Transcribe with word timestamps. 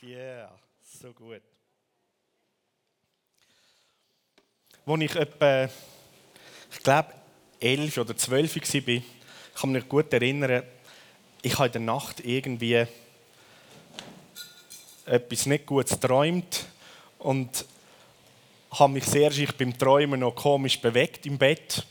Yeah, 0.00 0.48
so 0.80 1.12
gut. 1.12 1.42
Als 4.86 5.00
ich 5.00 5.16
etwa, 5.16 5.64
ich 5.64 6.82
glaube, 6.84 7.14
elf 7.58 7.98
oder 7.98 8.16
zwölf 8.16 8.54
war, 8.54 8.88
ich 8.88 9.02
kann 9.56 9.72
mich 9.72 9.88
gut 9.88 10.12
erinnern, 10.12 10.62
ich 11.42 11.54
habe 11.54 11.66
in 11.66 11.72
der 11.72 11.80
Nacht 11.80 12.20
irgendwie 12.20 12.86
etwas 15.04 15.46
nicht 15.46 15.66
Gutes 15.66 16.00
geträumt 16.00 16.66
und 17.18 17.64
habe 18.70 18.92
mich 18.92 19.04
sehr 19.04 19.32
ich 19.32 19.52
beim 19.56 19.76
Träumen 19.76 20.20
noch 20.20 20.36
komisch 20.36 20.80
bewegt 20.80 21.26
im 21.26 21.38
Bett. 21.38 21.84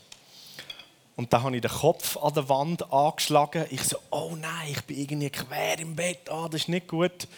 Und 1.14 1.30
dann 1.34 1.42
habe 1.42 1.56
ich 1.56 1.62
den 1.62 1.70
Kopf 1.70 2.16
an 2.16 2.32
der 2.32 2.48
Wand 2.48 2.90
angeschlagen. 2.90 3.66
Ich 3.68 3.82
so, 3.82 3.98
oh 4.10 4.34
nein, 4.34 4.70
ich 4.70 4.80
bin 4.84 4.98
irgendwie 4.98 5.30
quer 5.30 5.78
im 5.78 5.94
Bett, 5.94 6.30
ah, 6.30 6.48
das 6.48 6.62
ist 6.62 6.68
nicht 6.68 6.88
gut 6.88 7.28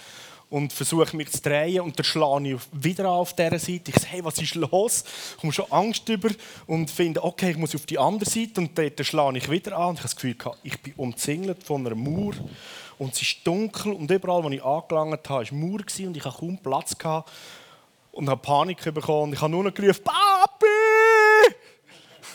und 0.50 0.72
versuche 0.72 1.16
mich 1.16 1.30
zu 1.30 1.40
drehen 1.40 1.80
und 1.80 1.96
dann 1.96 2.04
schlage 2.04 2.50
ich 2.50 2.60
wieder 2.72 3.08
auf 3.08 3.34
dieser 3.34 3.58
Seite. 3.58 3.90
Ich 3.90 3.94
sage, 3.94 4.06
hey, 4.08 4.24
was 4.24 4.42
ist 4.42 4.56
los? 4.56 5.04
Ich 5.34 5.40
komme 5.40 5.52
schon 5.52 5.70
Angst 5.70 6.08
über 6.08 6.30
und 6.66 6.90
finde, 6.90 7.22
okay, 7.22 7.52
ich 7.52 7.56
muss 7.56 7.74
auf 7.74 7.86
die 7.86 7.98
andere 7.98 8.28
Seite 8.28 8.60
und 8.60 8.76
dann 8.76 8.92
schlage 9.04 9.38
ich 9.38 9.48
wieder 9.48 9.78
an. 9.78 9.94
Ich 9.94 10.00
habe 10.00 10.02
das 10.02 10.16
Gefühl, 10.16 10.36
ich 10.64 10.78
bin 10.80 10.92
umzingelt 10.96 11.62
von 11.62 11.86
einer 11.86 11.94
Mauer 11.94 12.34
und 12.98 13.14
es 13.14 13.22
ist 13.22 13.46
dunkel 13.46 13.92
und 13.92 14.10
überall, 14.10 14.42
wo 14.42 14.50
ich 14.50 14.62
angelangt 14.62 15.28
habe, 15.28 15.48
war 15.48 15.56
Mauer 15.56 15.80
und 15.80 16.16
ich 16.16 16.24
hatte 16.24 16.38
kaum 16.38 16.58
Platz 16.58 16.98
gehabt 16.98 17.30
und 18.10 18.28
habe 18.28 18.42
Panik 18.42 18.82
bekommen 18.92 19.22
und 19.22 19.32
ich 19.34 19.40
habe 19.40 19.52
nur 19.52 19.62
noch 19.64 19.72
gerufen, 19.72 20.02
Papi! 20.02 20.66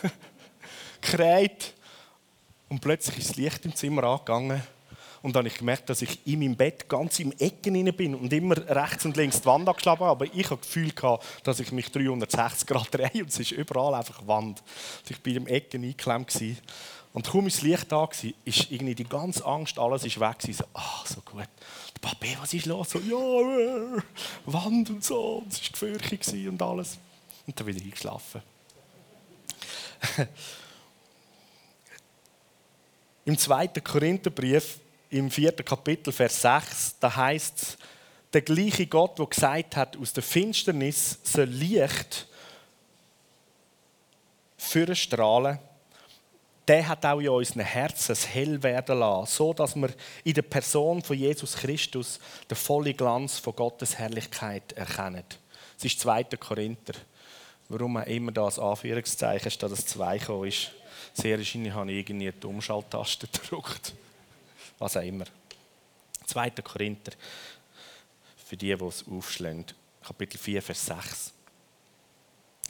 Kreit. 1.01 1.73
Und 2.69 2.79
plötzlich 2.79 3.19
ist 3.19 3.29
das 3.31 3.35
Licht 3.35 3.65
im 3.65 3.75
Zimmer 3.75 4.05
angegangen 4.05 4.63
und 5.25 5.35
dann 5.35 5.41
habe 5.41 5.47
ich 5.47 5.57
gemerkt, 5.57 5.89
dass 5.89 6.03
ich 6.03 6.19
in 6.27 6.37
meinem 6.37 6.55
Bett 6.55 6.87
ganz 6.87 7.19
im 7.19 7.31
Ecken 7.39 7.91
bin 7.95 8.13
und 8.13 8.31
immer 8.31 8.55
rechts 8.69 9.05
und 9.05 9.17
links 9.17 9.41
die 9.41 9.47
Wand 9.47 9.67
angeschlagen 9.67 10.01
habe. 10.01 10.11
Aber 10.11 10.25
ich 10.31 10.45
habe 10.51 10.57
das 10.57 10.67
Gefühl, 10.67 10.93
dass 11.43 11.59
ich 11.59 11.71
mich 11.71 11.91
360 11.91 12.67
Grad 12.67 12.87
drehe 12.93 13.23
und 13.23 13.29
es 13.29 13.39
ist 13.39 13.51
überall 13.51 13.95
einfach 13.95 14.21
Wand. 14.27 14.61
Und 14.61 15.09
ich 15.09 15.25
war 15.25 15.33
im 15.33 15.47
Ecken 15.47 15.83
eingeklemmt. 15.83 16.31
Und 17.11 17.27
kaum 17.27 17.47
ist 17.47 17.57
das 17.57 17.63
Licht 17.63 17.91
da 17.91 17.97
war, 17.97 18.11
irgendwie 18.13 18.93
die 18.93 19.03
ganze 19.03 19.43
Angst, 19.45 19.79
alles 19.79 20.05
ist 20.05 20.19
weg. 20.19 20.35
So, 20.41 20.63
ach, 20.75 21.07
so 21.07 21.21
gut. 21.21 21.49
Papi, 22.01 22.37
was 22.39 22.53
ist 22.53 22.67
los? 22.67 22.91
So, 22.91 22.99
ja, 22.99 23.17
äh, 23.17 24.01
Wand 24.45 24.91
und 24.91 25.03
so. 25.03 25.37
Und 25.37 25.51
es 25.51 25.59
war 25.59 25.89
gefürchtig 25.89 26.47
und 26.47 26.61
alles. 26.61 26.99
Und 27.47 27.59
dann 27.59 27.65
wieder 27.65 27.81
eingeschlafen. 27.83 28.43
Im 33.25 33.35
zweiten 33.39 33.83
Korintherbrief 33.83 34.81
im 35.09 35.29
vierten 35.31 35.65
Kapitel, 35.65 36.11
Vers 36.11 36.41
6, 36.41 36.95
da 36.99 37.15
heißt 37.15 37.61
es, 37.61 37.77
der 38.33 38.41
gleiche 38.41 38.85
Gott, 38.87 39.17
der 39.17 39.27
gesagt 39.27 39.75
hat, 39.77 39.95
aus 39.97 40.11
der 40.11 40.23
Finsternis 40.23 41.19
soll 41.23 41.45
Licht 41.45 42.27
für 44.57 44.93
strahlen, 44.95 45.57
der 46.67 46.87
hat 46.87 47.05
auch 47.05 47.19
in 47.19 47.29
unseren 47.29 47.61
Herzen 47.61 48.15
hell 48.15 48.61
werden 48.61 48.99
lassen, 48.99 49.33
so 49.33 49.53
dass 49.53 49.75
wir 49.75 49.89
in 50.23 50.33
der 50.33 50.41
Person 50.41 51.01
von 51.01 51.17
Jesus 51.17 51.55
Christus 51.55 52.19
den 52.49 52.57
vollen 52.57 52.97
Glanz 52.97 53.37
von 53.37 53.55
Gottes 53.55 53.97
Herrlichkeit 53.97 54.73
erkennen. 54.73 55.23
Das 55.75 55.85
ist 55.85 55.99
2. 55.99 56.23
Korinther. 56.39 56.95
Warum 57.69 57.97
auch 57.97 58.05
immer 58.05 58.31
das 58.31 58.59
Anführungszeichen 58.59 59.51
statt 59.51 59.71
das 59.71 59.85
2 59.85 60.17
gekommen 60.17 60.49
ist. 60.49 60.71
Sehr 61.13 61.37
wahrscheinlich 61.37 61.73
habe 61.73 61.91
ich 61.91 61.99
irgendwie 61.99 62.31
die 62.31 62.47
Umschalttaste 62.47 63.27
gedrückt 63.27 63.93
was 64.79 64.97
auch 64.97 65.01
immer. 65.01 65.25
2. 66.25 66.49
Korinther, 66.51 67.13
für 68.45 68.57
die, 68.57 68.75
die 68.75 68.85
es 68.85 69.05
aufschlagen, 69.07 69.65
Kapitel 70.03 70.37
4, 70.37 70.61
Vers 70.61 70.85
6. 70.85 71.33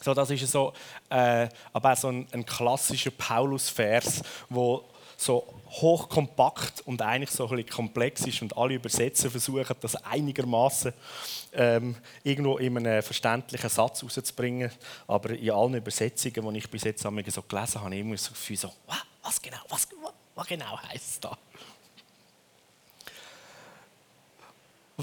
So, 0.01 0.13
das 0.13 0.29
ist 0.29 0.47
so, 0.51 0.73
äh, 1.09 1.47
aber 1.73 1.93
auch 1.93 1.97
so 1.97 2.09
ein, 2.09 2.27
ein 2.31 2.45
klassischer 2.45 3.11
Paulus-Vers, 3.11 4.21
wo 4.49 4.85
so 5.17 5.47
hochkompakt 5.69 6.81
und 6.81 7.01
eigentlich 7.01 7.31
so 7.31 7.47
ein 7.47 7.55
bisschen 7.55 7.69
komplex 7.69 8.25
ist 8.25 8.41
und 8.41 8.55
alle 8.57 8.75
Übersetzer 8.75 9.31
versuchen, 9.31 9.75
das 9.79 9.95
einigermaßen 9.95 10.93
ähm, 11.53 11.95
irgendwo 12.23 12.57
in 12.57 12.77
einem 12.77 13.01
verständlichen 13.01 13.69
Satz 13.69 14.03
rauszubringen. 14.03 14.71
Aber 15.07 15.29
in 15.31 15.51
allen 15.51 15.75
Übersetzungen, 15.75 16.53
die 16.53 16.59
ich 16.59 16.69
bis 16.69 16.83
jetzt 16.83 17.01
so 17.01 17.09
gelesen 17.11 17.35
habe, 17.75 17.85
habe 17.85 17.95
ich 17.95 18.01
immer 18.01 18.17
so 18.17 18.29
das 18.29 18.39
Gefühl, 18.39 18.57
so, 18.57 18.73
was 19.23 19.41
genau, 19.41 19.57
was, 19.69 19.87
was 20.35 20.47
genau 20.47 20.79
heißt 20.81 21.09
es 21.11 21.19
da? 21.19 21.37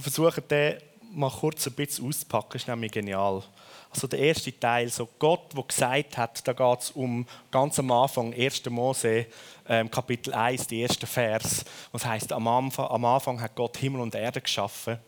Und 0.03 0.13
versuchen, 0.13 0.43
den 0.49 0.79
mal 1.13 1.31
kurz 1.31 1.67
ein 1.67 1.75
bisschen 1.75 2.09
auszupacken. 2.09 2.53
Das 2.55 2.63
ist 2.63 2.69
nämlich 2.69 2.91
genial. 2.91 3.43
Also 3.91 4.07
der 4.07 4.19
erste 4.19 4.59
Teil, 4.59 4.89
so 4.89 5.09
Gott, 5.19 5.55
der 5.55 5.63
gesagt 5.63 6.17
hat, 6.17 6.49
da 6.49 6.53
geht 6.53 6.81
es 6.81 6.91
um 6.93 7.27
ganz 7.51 7.79
am 7.79 7.91
Anfang, 7.91 8.33
1. 8.35 8.65
Mose, 8.71 9.27
ähm, 9.69 9.91
Kapitel 9.91 10.33
1, 10.33 10.67
die 10.67 10.81
erste 10.81 11.07
Vers. 11.07 11.65
Was 11.93 12.05
heißt 12.05 12.33
am 12.33 12.49
Anfang, 12.49 12.87
am 12.87 13.05
Anfang 13.05 13.41
hat 13.41 13.55
Gott 13.55 13.77
Himmel 13.77 14.01
und 14.01 14.15
Erde 14.15 14.41
geschaffen. 14.41 14.99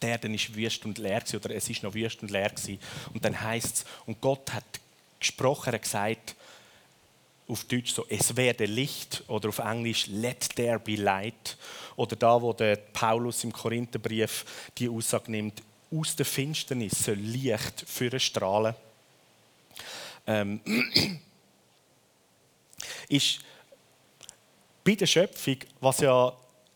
Die 0.00 0.06
Erde 0.06 0.32
ist 0.32 0.54
wüst 0.54 0.84
und 0.84 0.98
leer 0.98 1.20
gewesen, 1.20 1.36
oder 1.36 1.54
es 1.54 1.68
ist 1.68 1.82
noch 1.82 1.94
wüst 1.94 2.22
und 2.22 2.30
leer 2.30 2.50
gewesen. 2.50 2.78
Und 3.12 3.24
dann 3.24 3.38
heißt 3.38 3.74
es, 3.74 3.84
und 4.06 4.20
Gott 4.20 4.52
hat 4.52 4.64
gesprochen, 5.18 5.70
er 5.70 5.74
hat 5.74 5.82
gesagt, 5.82 6.36
auf 7.46 7.64
Deutsch 7.64 7.92
so, 7.92 8.06
es 8.08 8.34
werde 8.36 8.64
Licht 8.64 9.22
oder 9.28 9.50
auf 9.50 9.58
Englisch 9.58 10.06
let 10.06 10.48
there 10.56 10.78
be 10.78 10.96
light. 10.96 11.56
Oder 11.96 12.16
da, 12.16 12.40
wo 12.40 12.52
der 12.52 12.76
Paulus 12.76 13.44
im 13.44 13.52
Korintherbrief 13.52 14.70
die 14.78 14.88
Aussage 14.88 15.30
nimmt, 15.30 15.62
aus 15.92 16.16
der 16.16 16.26
Finsternis 16.26 17.04
soll 17.04 17.14
Licht 17.14 17.84
für 17.86 18.18
strahlen. 18.18 18.74
Ähm, 20.26 20.60
ist 23.08 23.40
bei 24.82 24.94
der 24.94 25.06
Schöpfung, 25.06 25.56
was 25.80 26.00
ja 26.00 26.32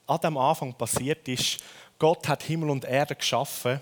an 0.07 0.21
dem 0.21 0.37
Anfang 0.37 0.75
passiert 0.75 1.27
ist, 1.29 1.59
Gott 1.99 2.29
hat 2.29 2.43
Himmel 2.43 2.71
und 2.71 2.85
Erde 2.85 3.17
geschaffen 3.17 3.81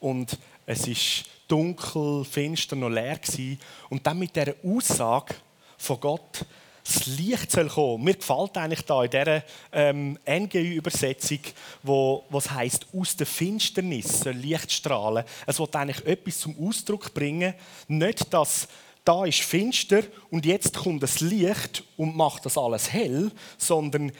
und 0.00 0.36
es 0.66 0.86
ist 0.86 1.24
dunkel, 1.46 2.24
finster, 2.24 2.74
noch 2.76 2.88
leer 2.88 3.18
gewesen. 3.18 3.60
Und 3.88 4.06
dann 4.06 4.18
mit 4.18 4.34
der 4.34 4.54
Aussage 4.64 5.34
von 5.82 6.00
Gott 6.00 6.46
das 6.84 7.06
Licht 7.06 7.50
soll 7.50 7.68
kommen. 7.68 8.04
Mir 8.04 8.14
gefällt 8.14 8.56
eigentlich 8.56 8.82
da 8.82 9.04
in 9.04 9.10
dieser 9.10 9.42
ähm, 9.72 10.18
NGÜ-Übersetzung, 10.26 11.38
wo 11.82 12.24
was 12.28 12.50
heißt 12.50 12.86
aus 12.92 13.16
der 13.16 13.26
Finsternis 13.26 14.20
soll 14.20 14.32
Licht 14.32 14.72
strahlen. 14.72 15.24
Es 15.46 15.60
wird 15.60 15.76
eigentlich 15.76 16.04
etwas 16.06 16.40
zum 16.40 16.56
Ausdruck 16.58 17.14
bringen, 17.14 17.54
nicht 17.88 18.32
dass 18.32 18.68
da 19.04 19.24
ist 19.24 19.40
finster 19.40 20.02
und 20.30 20.46
jetzt 20.46 20.76
kommt 20.76 21.02
das 21.02 21.20
Licht 21.20 21.82
und 21.96 22.16
macht 22.16 22.46
das 22.46 22.58
alles 22.58 22.92
hell, 22.92 23.32
sondern 23.58 24.12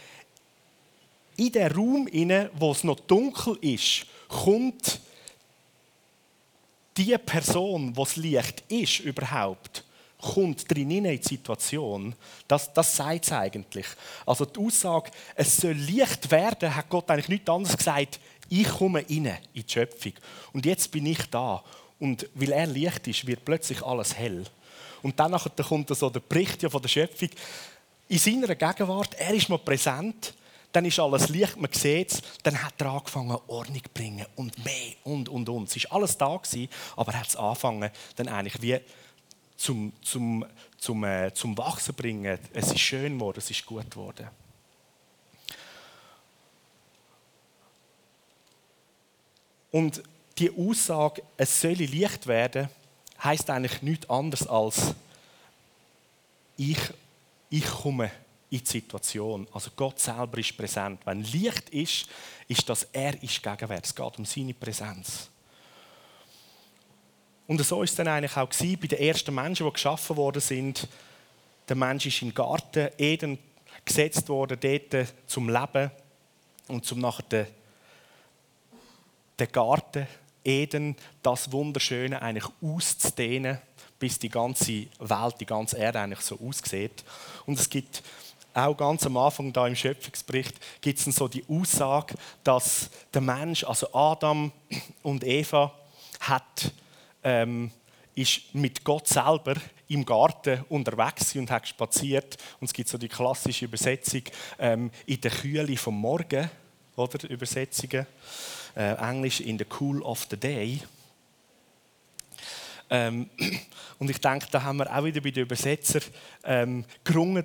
in 1.37 1.53
der 1.53 1.75
Raum 1.75 2.09
inne, 2.09 2.51
wo 2.55 2.73
es 2.73 2.85
noch 2.85 2.99
dunkel 3.01 3.57
ist, 3.61 4.07
kommt 4.29 5.01
die 6.97 7.17
Person, 7.19 7.97
wo 7.97 8.05
das 8.05 8.17
Licht 8.17 8.65
ist 8.69 9.01
überhaupt 9.01 9.85
kommt 10.23 10.71
drin 10.73 10.91
in 10.91 11.05
die 11.05 11.21
Situation, 11.23 12.15
das, 12.49 12.73
das 12.73 12.97
sagt 12.97 13.25
es 13.25 13.33
eigentlich. 13.33 13.87
Also 14.25 14.45
die 14.45 14.59
Aussage, 14.61 15.11
es 15.35 15.57
soll 15.57 15.73
Licht 15.73 16.31
werden, 16.31 16.75
hat 16.75 16.89
Gott 16.89 17.11
eigentlich 17.11 17.29
nichts 17.29 17.51
anderes 17.51 17.77
gesagt. 17.77 18.21
Ich 18.49 18.69
komme 18.69 19.01
rein 19.01 19.09
in 19.09 19.39
die 19.55 19.65
Schöpfung. 19.67 20.13
Und 20.53 20.65
jetzt 20.65 20.91
bin 20.91 21.07
ich 21.07 21.25
da. 21.31 21.63
Und 21.99 22.29
weil 22.35 22.53
er 22.53 22.67
Licht 22.67 23.07
ist, 23.09 23.27
wird 23.27 23.45
plötzlich 23.45 23.83
alles 23.83 24.17
hell. 24.17 24.45
Und 25.03 25.19
dann 25.19 25.37
kommt 25.69 25.89
so 25.95 26.09
der 26.09 26.21
Bericht 26.21 26.63
von 26.63 26.81
der 26.81 26.89
Schöpfung. 26.89 27.31
In 28.09 28.19
seiner 28.19 28.55
Gegenwart, 28.55 29.15
er 29.19 29.35
ist 29.35 29.49
mal 29.49 29.59
präsent, 29.59 30.35
dann 30.73 30.85
ist 30.85 30.99
alles 30.99 31.29
Licht, 31.29 31.57
man 31.57 31.73
sieht 31.73 32.13
es, 32.13 32.23
dann 32.43 32.63
hat 32.63 32.75
er 32.79 32.93
angefangen, 32.93 33.37
Ordnung 33.47 33.83
zu 33.83 33.91
bringen 33.93 34.27
und 34.37 34.65
mehr 34.65 34.95
und, 35.05 35.29
und, 35.29 35.49
und. 35.49 35.75
Es 35.77 35.85
war 35.85 35.97
alles 35.97 36.17
da, 36.17 36.37
gewesen, 36.37 36.69
aber 36.97 37.13
er 37.13 37.21
hat 37.21 37.29
es 37.29 37.37
angefangen, 37.37 37.91
dann 38.17 38.29
eigentlich 38.29 38.61
wie 38.63 38.79
zum, 39.63 39.93
zum, 40.03 40.45
zum, 40.77 41.05
äh, 41.05 41.33
zum 41.33 41.57
Wachsen 41.57 41.95
bringen. 41.95 42.39
Es 42.53 42.73
ist 42.73 42.81
schön 42.81 43.15
geworden, 43.19 43.39
es 43.39 43.51
ist 43.51 43.65
gut 43.65 43.89
geworden. 43.89 44.29
Und 49.71 50.03
die 50.37 50.51
Aussage, 50.51 51.23
es 51.37 51.61
soll 51.61 51.73
Licht 51.73 52.27
werden, 52.27 52.69
heißt 53.23 53.49
eigentlich 53.51 53.81
nichts 53.83 54.11
anderes 54.11 54.47
als 54.47 54.95
ich, 56.57 56.79
ich 57.49 57.65
komme 57.65 58.11
in 58.51 58.59
die 58.59 58.67
Situation. 58.67 59.47
Also 59.53 59.71
Gott 59.77 59.99
selber 59.99 60.39
ist 60.39 60.57
präsent. 60.57 61.01
Wenn 61.05 61.23
Licht 61.23 61.71
ist, 61.71 62.07
ist 62.49 62.69
das 62.69 62.83
er 62.93 63.21
ist 63.23 63.43
gegenwärtig. 63.43 63.91
Es 63.91 63.95
geht 63.95 64.19
um 64.19 64.25
seine 64.25 64.55
Präsenz. 64.55 65.31
Und 67.53 67.63
so 67.67 67.83
ist 67.83 67.91
es 67.91 67.97
dann 67.97 68.09
eigentlich 68.09 68.35
auch 68.39 68.49
bei 68.49 68.87
den 68.87 68.99
ersten 68.99 69.35
Menschen, 69.35 69.67
die 69.67 69.73
geschaffen 69.75 70.17
worden 70.17 70.41
sind. 70.41 70.89
Der 71.69 71.77
Mensch 71.77 72.07
ist 72.07 72.23
im 72.23 72.33
Garten 72.33 72.89
Eden 72.97 73.39
gesetzt 73.85 74.27
worden, 74.31 74.57
dort 74.59 75.09
zum 75.27 75.51
Leben 75.51 75.91
und 76.69 76.87
zum 76.87 77.01
nachher 77.01 77.25
den, 77.25 77.47
den 79.39 79.53
Garten 79.53 80.07
Eden, 80.43 80.97
das 81.23 81.53
Wunderschöne, 81.53 82.23
eigentlich 82.23 82.51
auszudehnen, 82.63 83.59
bis 83.99 84.19
die 84.19 84.31
ganze 84.31 84.87
Welt, 84.99 85.35
die 85.39 85.45
ganze 85.45 85.77
Erde 85.77 86.01
eigentlich 86.01 86.21
so 86.21 86.39
aussieht. 86.41 87.05
Und 87.45 87.61
es 87.61 87.69
gibt 87.69 88.03
auch 88.55 88.75
ganz 88.75 89.05
am 89.05 89.19
Anfang 89.19 89.53
da 89.53 89.67
im 89.67 89.77
Schöpfungsbericht 89.77 90.55
gibt 90.81 91.07
es 91.07 91.15
so 91.15 91.29
die 91.29 91.45
Aussage, 91.51 92.15
dass 92.45 92.89
der 93.13 93.21
Mensch, 93.21 93.63
also 93.63 93.93
Adam 93.93 94.53
und 95.03 95.23
Eva, 95.23 95.75
hat, 96.21 96.73
ähm, 97.25 97.71
ist 98.15 98.55
mit 98.55 98.85
Gott 98.85 99.09
selber 99.09 99.55
im 99.89 100.05
Garten 100.05 100.65
unterwegs 100.69 101.35
und 101.37 101.51
hat 101.51 101.67
spaziert. 101.69 102.37
Und 102.61 102.67
es 102.67 102.73
gibt 102.73 102.89
so 102.89 102.99
die 102.99 103.09
klassische 103.09 103.65
Übersetzung 103.65 104.23
ähm, 104.59 104.91
in 105.07 105.21
der 105.21 105.31
Kühle 105.31 105.77
vom 105.77 105.99
Morgen, 105.99 106.51
oder 106.97 107.29
Übersetzungen. 107.29 108.07
Äh, 108.77 108.95
Englisch 108.95 109.41
in 109.41 109.59
the 109.59 109.67
cool 109.81 110.03
of 110.03 110.27
the 110.31 110.37
day. 110.37 110.81
Ähm, 112.91 113.29
und 113.99 114.11
ich 114.11 114.21
denke, 114.21 114.47
da 114.51 114.63
haben 114.63 114.79
wir 114.79 114.95
auch 114.95 115.05
wieder 115.05 115.21
bei 115.21 115.31
den 115.31 115.45
Übersetzern 115.45 116.03
ähm, 116.45 116.85
gerungen 117.05 117.45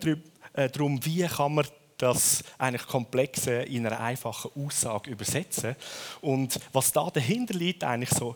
äh, 0.54 0.70
darum, 0.70 1.04
wie 1.06 1.26
kann 1.26 1.56
man 1.56 1.68
das 1.98 2.44
eigentlich 2.58 2.86
Komplexe 2.86 3.64
in 3.64 3.86
einer 3.86 4.00
einfachen 4.00 4.52
Aussage 4.56 5.10
übersetzen. 5.10 5.76
Und 6.22 6.60
was 6.72 6.92
da 6.92 7.10
dahinter 7.10 7.56
liegt, 7.56 7.84
eigentlich 7.84 8.12
so 8.12 8.36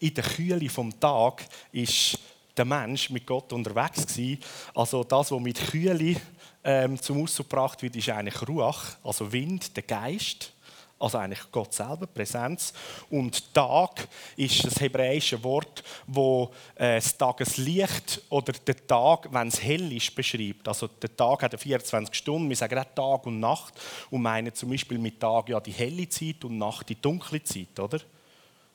in 0.00 0.14
der 0.14 0.24
Kühle 0.24 0.68
vom 0.68 0.98
Tag, 0.98 1.44
ist 1.72 2.18
der 2.56 2.64
Mensch 2.64 3.10
mit 3.10 3.26
Gott 3.26 3.52
unterwegs 3.52 4.06
gewesen. 4.06 4.40
Also 4.74 5.04
das, 5.04 5.30
was 5.30 5.40
mit 5.40 5.58
Kühle 5.70 6.16
ähm, 6.64 7.00
zum 7.00 7.22
Ausdruck 7.22 7.48
gebracht 7.48 7.82
wird, 7.82 7.96
ist 7.96 8.08
eigentlich 8.08 8.48
Ruach, 8.48 8.96
also 9.02 9.30
Wind, 9.30 9.76
der 9.76 9.84
Geist 9.84 10.52
also 10.98 11.18
eigentlich 11.18 11.40
Gott 11.52 11.72
selber, 11.72 12.06
Präsenz. 12.06 12.72
Und 13.10 13.54
Tag 13.54 14.08
ist 14.36 14.64
das 14.64 14.80
hebräische 14.80 15.42
Wort, 15.44 15.84
wo 16.06 16.52
äh, 16.74 16.96
das 16.96 17.16
Tageslicht 17.16 18.22
oder 18.28 18.52
den 18.52 18.86
Tag, 18.86 19.28
wenn 19.32 19.48
es 19.48 19.62
hell 19.62 19.92
ist, 19.92 20.14
beschreibt. 20.14 20.66
Also 20.66 20.88
der 20.88 21.14
Tag 21.16 21.42
hat 21.42 21.60
24 21.60 22.14
Stunden, 22.14 22.48
wir 22.48 22.56
sagen 22.56 22.78
auch 22.78 22.94
Tag 22.94 23.26
und 23.26 23.40
Nacht 23.40 23.74
und 24.10 24.22
meinen 24.22 24.54
zum 24.54 24.70
Beispiel 24.70 24.98
mit 24.98 25.20
Tag 25.20 25.48
ja 25.48 25.60
die 25.60 25.72
helle 25.72 26.08
Zeit 26.08 26.44
und 26.44 26.58
Nacht 26.58 26.88
die 26.88 27.00
dunkle 27.00 27.42
Zeit, 27.42 27.78
oder? 27.78 28.00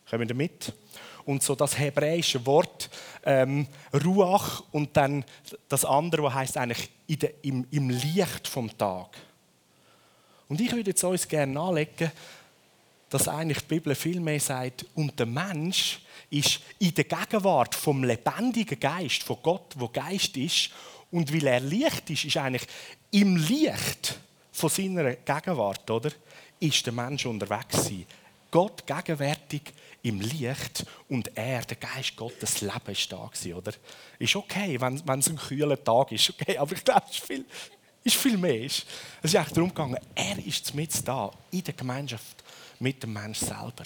Kommen 0.10 0.28
wir 0.28 0.36
mit? 0.36 0.74
Und 1.25 1.44
so 1.44 1.56
das 1.56 1.78
hebräische 1.78 2.46
Wort 2.46 2.90
ähm, 3.25 3.68
Ruach 3.94 4.64
und 4.72 4.96
dann 4.98 5.24
das 5.70 5.86
andere, 5.86 6.24
was 6.24 6.34
heißt 6.34 6.58
eigentlich 6.58 6.90
im, 7.42 7.66
im 7.72 7.90
Licht 7.90 8.48
vom 8.48 8.75
Tag. 8.78 9.18
Und 10.50 10.60
ich 10.62 10.72
würde 10.72 10.92
jetzt 10.92 11.04
uns 11.04 11.28
gerne 11.28 11.60
anlegen, 11.60 12.12
dass 13.10 13.28
eigentlich 13.28 13.60
die 13.60 13.75
Bibel 13.75 13.96
viel 13.96 14.20
mehr 14.20 14.40
sagt, 14.40 14.86
und 14.96 15.18
der 15.20 15.28
Mensch 15.28 16.02
ist 16.30 16.62
in 16.80 16.94
der 16.96 17.04
Gegenwart 17.04 17.75
vom 17.75 18.04
lebendigen 18.04 18.80
Geist, 18.80 19.24
von 19.24 19.38
Gott, 19.44 19.74
wo 19.75 19.88
Geist 19.88 20.36
ist, 20.36 20.72
und 21.12 21.31
weil 21.31 21.46
er 21.46 21.60
Licht 21.60 22.10
ist, 22.10 22.25
ist 22.25 22.38
eigentlich 22.38 22.68
im 23.12 23.36
Licht 23.36 24.20
von 24.52 24.70
seiner 24.70 25.14
Gegenwart, 25.14 25.90
oder? 25.92 26.12
Ist 26.60 26.86
der 26.86 26.94
Mensch 26.94 27.25
unterwegs 27.28 27.86
sein. 27.86 28.06
Gott 28.50 28.86
gegenwärtig 28.88 29.74
im 30.03 30.19
Licht 30.19 30.85
und 31.07 31.35
er, 31.35 31.61
der 31.61 31.77
Geist 31.77 32.15
Gottes, 32.15 32.61
Leben 32.61 32.91
ist 32.91 33.11
da 33.11 33.25
gewesen, 33.25 33.53
oder? 33.53 33.73
Ist 34.19 34.35
okay, 34.35 34.79
wenn, 34.79 35.01
wenn 35.07 35.19
es 35.19 35.29
ein 35.29 35.38
kühler 35.38 35.81
Tag 35.81 36.11
ist, 36.11 36.29
okay, 36.29 36.57
aber 36.57 36.73
ich 36.73 36.83
glaube, 36.83 37.03
es 37.09 37.17
ist 37.17 37.25
viel, 37.25 37.45
ist 38.03 38.17
viel 38.17 38.38
mehr. 38.38 38.65
Es 38.65 38.85
ist 39.21 39.35
eigentlich 39.35 39.53
darum 39.53 39.69
gegangen, 39.69 39.97
er 40.13 40.45
ist 40.45 40.75
mit 40.75 41.07
da, 41.07 41.31
in 41.51 41.63
der 41.63 41.73
Gemeinschaft 41.73 42.44
mit 42.79 43.01
dem 43.01 43.13
Menschen 43.13 43.47
selber. 43.47 43.85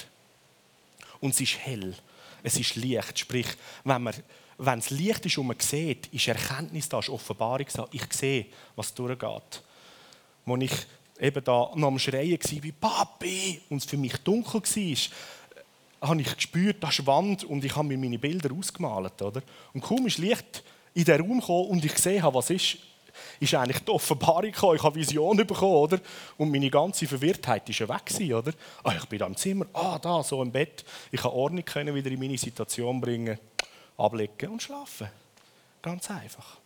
Und 1.20 1.30
es 1.30 1.40
ist 1.40 1.56
hell, 1.58 1.94
es 2.42 2.58
ist 2.58 2.74
Licht. 2.74 3.18
Sprich, 3.18 3.46
wenn, 3.84 4.02
man, 4.02 4.14
wenn 4.58 4.78
es 4.80 4.90
Licht 4.90 5.24
ist 5.24 5.38
und 5.38 5.46
man 5.46 5.60
sieht, 5.60 6.08
ist 6.08 6.26
Erkenntnis 6.26 6.88
da, 6.88 6.98
ist 6.98 7.10
Offenbarung 7.10 7.66
da. 7.72 7.88
Ich 7.92 8.12
sehe, 8.12 8.46
was 8.74 8.92
durchgeht. 8.92 9.62
Als 10.46 10.62
ich 10.62 10.72
eben 11.20 11.44
da 11.44 11.70
noch 11.74 11.88
am 11.88 11.98
Schreien 11.98 12.38
war, 12.38 12.62
wie 12.62 12.72
Papi, 12.72 13.60
und 13.68 13.78
es 13.78 13.84
für 13.84 13.96
mich 13.96 14.16
dunkel 14.18 14.62
war, 14.62 14.96
habe 16.00 16.20
ich 16.20 16.34
gespürt, 16.34 16.82
da 16.82 16.88
ist 16.88 17.06
Wand 17.06 17.44
und 17.44 17.64
ich 17.64 17.74
habe 17.74 17.88
mir 17.88 17.98
meine 17.98 18.18
Bilder 18.18 18.54
ausgemalt. 18.54 19.20
Oder? 19.20 19.42
Und 19.72 19.80
kaum 19.80 20.06
ist 20.06 20.18
Licht 20.18 20.62
in 20.94 21.04
den 21.04 21.20
Raum 21.20 21.40
gekommen 21.40 21.68
und 21.68 21.84
ich 21.84 21.94
gesehen 21.94 22.22
habe, 22.22 22.36
was 22.36 22.50
ist, 22.50 22.78
ist 23.40 23.54
eigentlich 23.54 23.80
die 23.80 23.90
Offenbarung 23.90 24.52
gekommen. 24.52 24.76
Ich 24.76 24.82
habe 24.82 24.94
Vision 24.94 25.36
bekommen, 25.36 25.74
oder? 25.74 26.00
Und 26.36 26.50
meine 26.50 26.70
ganze 26.70 27.06
Verwirrtheit 27.06 27.68
ja 27.68 27.88
weg 27.88 28.06
gewesen, 28.06 28.34
oder? 28.34 28.52
Ah, 28.84 28.94
ich 28.96 29.04
bin 29.06 29.18
da 29.18 29.26
im 29.26 29.36
Zimmer, 29.36 29.66
ah, 29.72 29.98
da, 29.98 30.22
so 30.22 30.42
im 30.42 30.52
Bett. 30.52 30.84
Ich 31.10 31.20
kann 31.20 31.32
Ordnung 31.32 31.64
können 31.64 31.94
wieder 31.94 32.10
in 32.10 32.18
meine 32.18 32.38
Situation 32.38 33.00
bringen, 33.00 33.38
ablegen 33.96 34.50
und 34.50 34.62
schlafen. 34.62 35.08
Ganz 35.82 36.10
einfach. 36.10 36.58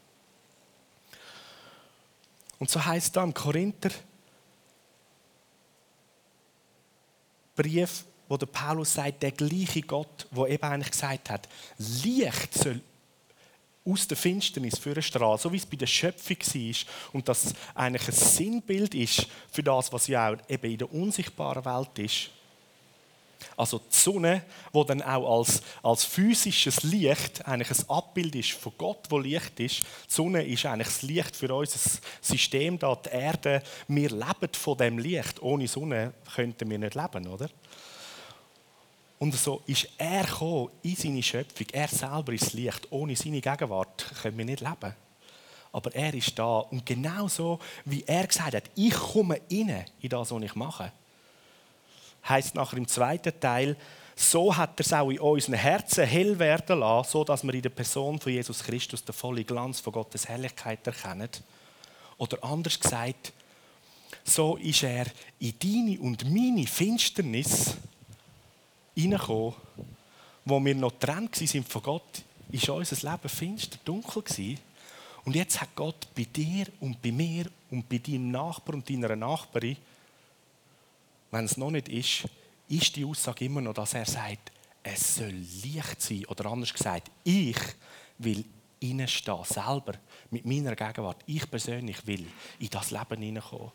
Und 2.58 2.70
so 2.70 2.84
heißt 2.84 3.16
da 3.16 3.24
im 3.24 3.34
Korinther 3.34 3.90
Brief, 7.54 8.04
wo 8.32 8.38
der 8.38 8.46
Paulus 8.46 8.94
sagt, 8.94 9.22
der 9.22 9.32
gleiche 9.32 9.82
Gott, 9.82 10.26
wo 10.30 10.46
eben 10.46 10.64
eigentlich 10.64 10.92
gesagt 10.92 11.28
hat, 11.28 11.46
Licht 11.76 12.54
soll 12.54 12.80
aus 13.84 14.08
der 14.08 14.16
Finsternis 14.16 14.78
für 14.78 14.92
eine 14.92 15.02
Strahl, 15.02 15.36
so 15.36 15.52
wie 15.52 15.58
es 15.58 15.66
bei 15.66 15.76
der 15.76 15.86
Schöpfung 15.86 16.38
war 16.38 16.76
und 17.12 17.28
das 17.28 17.52
eigentlich 17.74 18.08
ein 18.08 18.14
Sinnbild 18.14 18.94
ist 18.94 19.26
für 19.50 19.62
das, 19.62 19.92
was 19.92 20.06
ja 20.06 20.30
auch 20.30 20.36
eben 20.48 20.70
in 20.70 20.78
der 20.78 20.90
unsichtbaren 20.90 21.62
Welt 21.62 21.98
ist. 21.98 22.30
Also 23.54 23.80
die 23.80 23.94
Sonne, 23.94 24.44
wo 24.72 24.82
dann 24.82 25.02
auch 25.02 25.40
als, 25.40 25.60
als 25.82 26.06
physisches 26.06 26.84
Licht 26.84 27.46
eigentlich 27.46 27.70
ein 27.70 27.90
Abbild 27.90 28.34
ist 28.34 28.52
von 28.52 28.72
Gott, 28.78 29.08
wo 29.10 29.18
Licht 29.18 29.60
ist. 29.60 29.80
Die 29.80 29.86
Sonne 30.08 30.42
ist 30.42 30.64
eigentlich 30.64 30.88
das 30.88 31.02
Licht 31.02 31.36
für 31.36 31.54
unser 31.54 31.78
System 32.22 32.78
da, 32.78 32.94
die 32.94 33.10
Erde. 33.10 33.62
Wir 33.88 34.08
leben 34.08 34.54
von 34.54 34.78
dem 34.78 34.98
Licht. 34.98 35.42
Ohne 35.42 35.68
Sonne 35.68 36.14
könnten 36.34 36.70
wir 36.70 36.78
nicht 36.78 36.94
leben, 36.94 37.26
oder? 37.26 37.50
Und 39.22 39.36
so 39.36 39.62
ist 39.66 39.86
er 39.98 40.24
gekommen 40.24 40.68
in 40.82 40.96
seine 40.96 41.22
Schöpfung. 41.22 41.68
Er 41.70 41.86
selber 41.86 42.32
ist 42.32 42.46
das 42.46 42.52
Licht. 42.54 42.88
Ohne 42.90 43.14
seine 43.14 43.40
Gegenwart 43.40 44.04
können 44.20 44.36
wir 44.36 44.44
nicht 44.44 44.62
leben. 44.62 44.96
Aber 45.70 45.94
er 45.94 46.12
ist 46.12 46.36
da. 46.36 46.58
Und 46.58 46.84
genau 46.84 47.28
so, 47.28 47.60
wie 47.84 48.02
er 48.04 48.26
gesagt 48.26 48.56
hat, 48.56 48.64
ich 48.74 48.92
komme 48.92 49.40
rein 49.48 49.84
in 50.00 50.08
das, 50.08 50.32
was 50.32 50.42
ich 50.42 50.56
mache. 50.56 50.90
Heißt 52.28 52.56
nachher 52.56 52.78
im 52.78 52.88
zweiten 52.88 53.38
Teil, 53.38 53.76
so 54.16 54.56
hat 54.56 54.80
er 54.80 54.86
es 54.86 54.92
auch 54.92 55.08
in 55.08 55.20
unseren 55.20 55.54
Herzen 55.54 56.04
hell 56.04 56.36
werden 56.40 56.80
lassen, 56.80 57.12
so 57.12 57.22
dass 57.22 57.44
wir 57.44 57.54
in 57.54 57.62
der 57.62 57.70
Person 57.70 58.18
von 58.18 58.32
Jesus 58.32 58.64
Christus 58.64 59.04
den 59.04 59.12
vollen 59.12 59.46
Glanz 59.46 59.78
von 59.78 59.92
Gottes 59.92 60.26
Herrlichkeit 60.26 60.84
erkennen. 60.84 61.30
Oder 62.18 62.42
anders 62.42 62.80
gesagt, 62.80 63.32
so 64.24 64.56
ist 64.56 64.82
er 64.82 65.06
in 65.38 65.54
deine 65.60 66.00
und 66.00 66.28
meine 66.28 66.66
Finsternis 66.66 67.76
reingekommen, 68.96 69.54
wo 70.44 70.64
wir 70.64 70.74
noch 70.74 70.92
getrennt 70.92 71.40
waren 71.40 71.64
von 71.64 71.82
Gott, 71.82 72.22
ist 72.50 72.68
unser 72.68 73.10
Leben 73.10 73.28
finster, 73.28 73.78
dunkel 73.84 74.22
gewesen. 74.22 74.58
Und 75.24 75.36
jetzt 75.36 75.60
hat 75.60 75.74
Gott 75.74 76.08
bei 76.14 76.24
dir 76.24 76.66
und 76.80 77.00
bei 77.00 77.12
mir 77.12 77.46
und 77.70 77.88
bei 77.88 77.98
deinem 77.98 78.30
Nachbar 78.30 78.74
und 78.74 78.88
deiner 78.88 79.14
Nachbarin, 79.14 79.76
wenn 81.30 81.44
es 81.44 81.56
noch 81.56 81.70
nicht 81.70 81.88
ist, 81.88 82.24
ist 82.68 82.96
die 82.96 83.04
Aussage 83.04 83.44
immer 83.44 83.60
noch, 83.60 83.74
dass 83.74 83.94
er 83.94 84.04
sagt, 84.04 84.50
es 84.82 85.16
soll 85.16 85.34
Licht 85.62 86.02
sein. 86.02 86.24
Oder 86.26 86.46
anders 86.46 86.74
gesagt, 86.74 87.10
ich 87.24 87.56
will 88.18 88.44
reinstehen, 88.82 89.44
selber, 89.44 89.94
mit 90.30 90.44
meiner 90.44 90.74
Gegenwart. 90.74 91.22
Ich 91.26 91.48
persönlich 91.48 92.04
will 92.06 92.26
in 92.58 92.70
das 92.70 92.90
Leben 92.90 93.22
hineinkommen. 93.22 93.70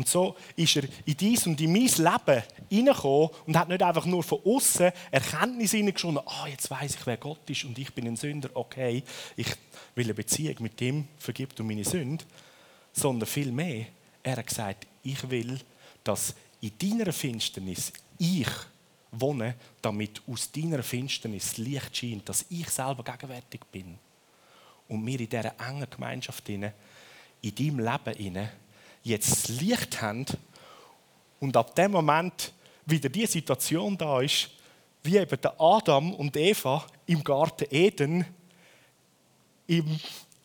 Und 0.00 0.08
so 0.08 0.34
ist 0.56 0.76
er 0.76 0.84
in 1.04 1.14
dies 1.14 1.46
und 1.46 1.60
in 1.60 1.74
mein 1.74 1.82
Leben 1.82 2.42
hineingekommen 2.70 3.28
und 3.46 3.54
hat 3.54 3.68
nicht 3.68 3.82
einfach 3.82 4.06
nur 4.06 4.22
von 4.22 4.40
außen 4.46 4.92
Erkenntnis 5.10 5.72
hineingeschoben, 5.72 6.20
ah, 6.24 6.46
jetzt 6.48 6.70
weiß 6.70 6.94
ich, 6.94 7.06
wer 7.06 7.18
Gott 7.18 7.50
ist 7.50 7.64
und 7.64 7.78
ich 7.78 7.92
bin 7.92 8.06
ein 8.06 8.16
Sünder, 8.16 8.48
okay, 8.54 9.02
ich 9.36 9.48
will 9.94 10.06
eine 10.06 10.14
Beziehung 10.14 10.56
mit 10.60 10.80
ihm, 10.80 11.06
vergibt 11.18 11.58
du 11.58 11.64
meine 11.64 11.84
Sünde, 11.84 12.24
sondern 12.94 13.26
viel 13.28 13.52
mehr, 13.52 13.88
er 14.22 14.38
hat 14.38 14.46
gesagt, 14.46 14.86
ich 15.02 15.28
will, 15.28 15.60
dass 16.02 16.34
in 16.62 16.72
deiner 16.78 17.12
Finsternis 17.12 17.92
ich 18.16 18.48
wohne, 19.12 19.54
damit 19.82 20.22
aus 20.26 20.50
deiner 20.50 20.82
Finsternis 20.82 21.58
Licht 21.58 21.94
scheint, 21.94 22.26
dass 22.26 22.46
ich 22.48 22.70
selber 22.70 23.04
gegenwärtig 23.04 23.60
bin. 23.70 23.98
Und 24.88 25.06
wir 25.06 25.20
in 25.20 25.28
dieser 25.28 25.54
engen 25.60 25.90
Gemeinschaft 25.90 26.48
in 26.48 26.62
deinem 26.62 26.72
Leben 27.80 28.48
jetzt 29.02 29.30
das 29.30 29.48
Licht 29.48 30.00
haben 30.02 30.26
und 31.40 31.56
ab 31.56 31.74
dem 31.74 31.92
Moment 31.92 32.52
wieder 32.86 33.08
die 33.08 33.26
Situation 33.26 33.96
da 33.96 34.20
ist, 34.20 34.50
wie 35.02 35.16
eben 35.16 35.40
der 35.40 35.54
Adam 35.58 36.14
und 36.14 36.36
Eva 36.36 36.86
im 37.06 37.24
Garten 37.24 37.66
Eden 37.70 38.26
im, 39.66 39.98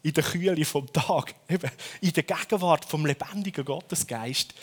in 0.04 0.14
der 0.14 0.24
Kühle 0.24 0.66
vom 0.66 0.92
Tag, 0.92 1.36
eben 1.50 1.70
in 2.02 2.14
der 2.14 2.24
Gegenwart 2.24 2.86
vom 2.86 3.06
lebendigen 3.06 3.66
Gottesgeist, 3.66 4.54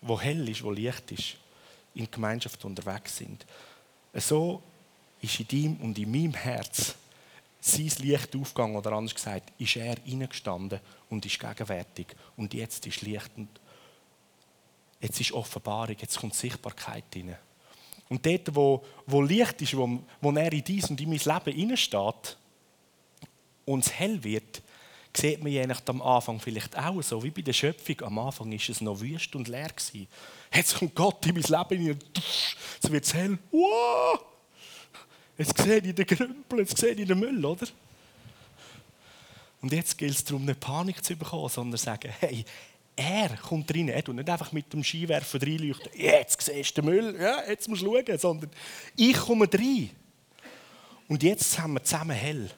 wo 0.00 0.20
hell 0.20 0.48
ist, 0.48 0.62
wo 0.62 0.70
Licht 0.70 1.12
ist. 1.12 1.36
in 1.94 2.10
Gemeinschaft 2.10 2.64
unterwegs 2.64 3.16
sind. 3.16 3.46
So 4.14 4.62
ist 5.20 5.40
in 5.40 5.48
deinem 5.48 5.76
und 5.80 5.98
in 5.98 6.10
meinem 6.10 6.34
Herz 6.34 6.94
sein 7.66 7.90
Licht 7.98 8.36
aufgegangen, 8.36 8.76
oder 8.76 8.92
anders 8.92 9.14
gesagt, 9.14 9.52
ist 9.58 9.76
er 9.76 9.96
reingestanden 10.06 10.80
und 11.10 11.26
ist 11.26 11.38
gegenwärtig. 11.38 12.06
Und 12.36 12.54
jetzt 12.54 12.86
ist 12.86 13.02
Licht 13.02 13.30
jetzt 15.00 15.20
ist 15.20 15.32
Offenbarung, 15.32 15.96
jetzt 15.98 16.18
kommt 16.18 16.34
Sichtbarkeit 16.34 17.04
rein. 17.14 17.36
Und 18.08 18.24
dort, 18.24 18.54
wo, 18.54 18.84
wo 19.06 19.22
Licht 19.22 19.60
ist, 19.62 19.76
wo, 19.76 20.00
wo 20.20 20.30
er 20.32 20.52
in 20.52 20.64
dies 20.64 20.90
und 20.90 21.00
in 21.00 21.08
mein 21.08 21.18
Leben 21.18 21.56
hineinsteht 21.56 22.36
und 23.64 23.84
es 23.84 23.92
hell 23.92 24.22
wird, 24.22 24.62
sieht 25.16 25.42
man 25.42 25.50
je 25.50 25.66
nach 25.66 25.80
am 25.86 26.02
Anfang 26.02 26.38
vielleicht 26.38 26.76
auch 26.78 27.02
so, 27.02 27.22
wie 27.22 27.30
bei 27.30 27.42
der 27.42 27.52
Schöpfung. 27.52 28.02
Am 28.02 28.18
Anfang 28.18 28.52
ist 28.52 28.68
es 28.68 28.80
noch 28.80 29.00
wüst 29.00 29.34
und 29.34 29.48
leer 29.48 29.68
gewesen. 29.68 30.06
Jetzt 30.52 30.78
kommt 30.78 30.94
Gott 30.94 31.26
in 31.26 31.34
mein 31.34 31.42
Leben 31.42 31.82
hinein, 31.82 31.98
jetzt 32.14 32.92
wird 32.92 33.04
es 33.04 33.14
hell. 33.14 33.38
Wow! 33.50 34.35
Jetzt 35.38 35.58
sehe 35.58 35.78
ich 35.78 35.94
den 35.94 36.06
Grümpel, 36.06 36.60
jetzt 36.60 36.78
sehe 36.78 36.92
ich 36.92 37.06
den 37.06 37.18
Müll, 37.18 37.44
oder? 37.44 37.66
Und 39.60 39.72
jetzt 39.72 39.96
gilt 39.98 40.14
es 40.14 40.24
darum, 40.24 40.44
nicht 40.44 40.60
Panik 40.60 41.04
zu 41.04 41.16
bekommen, 41.16 41.48
sondern 41.48 41.78
zu 41.78 41.84
sagen, 41.84 42.10
hey, 42.20 42.44
er 42.96 43.36
kommt 43.36 43.72
rein. 43.74 43.88
Er 43.88 44.02
tut 44.02 44.16
nicht 44.16 44.28
einfach 44.28 44.52
mit 44.52 44.72
dem 44.72 44.82
Skiwerfer 44.82 45.40
reinleuchten. 45.40 45.90
Jetzt 45.94 46.40
siehst 46.40 46.76
du 46.76 46.82
den 46.82 46.90
Müll, 46.90 47.16
ja, 47.20 47.42
jetzt 47.46 47.68
musst 47.68 47.82
du 47.82 47.86
schauen. 47.86 48.18
Sondern 48.18 48.50
ich 48.96 49.16
komme 49.16 49.46
rein. 49.52 49.90
Und 51.08 51.22
jetzt 51.22 51.58
haben 51.58 51.74
wir 51.74 51.84
zusammen 51.84 52.16
hell. 52.16 52.50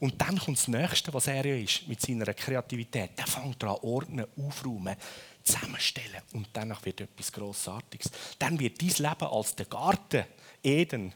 Und 0.00 0.20
dann 0.20 0.36
kommt 0.36 0.58
das 0.58 0.66
Nächste, 0.66 1.14
was 1.14 1.28
er 1.28 1.44
ist, 1.44 1.86
mit 1.86 2.00
seiner 2.00 2.34
Kreativität. 2.34 3.10
Der 3.16 3.26
fängt 3.26 3.62
an 3.62 3.76
ordnen, 3.82 4.26
aufräumen, 4.36 4.96
zusammenstellen. 5.44 6.22
Und 6.32 6.48
danach 6.52 6.84
wird 6.84 7.02
etwas 7.02 7.30
Grossartiges. 7.30 8.10
Dann 8.36 8.58
wird 8.58 8.82
dein 8.82 8.88
Leben 8.88 9.30
als 9.30 9.54
der 9.54 9.66
Garten 9.66 10.24
Eden 10.60 11.12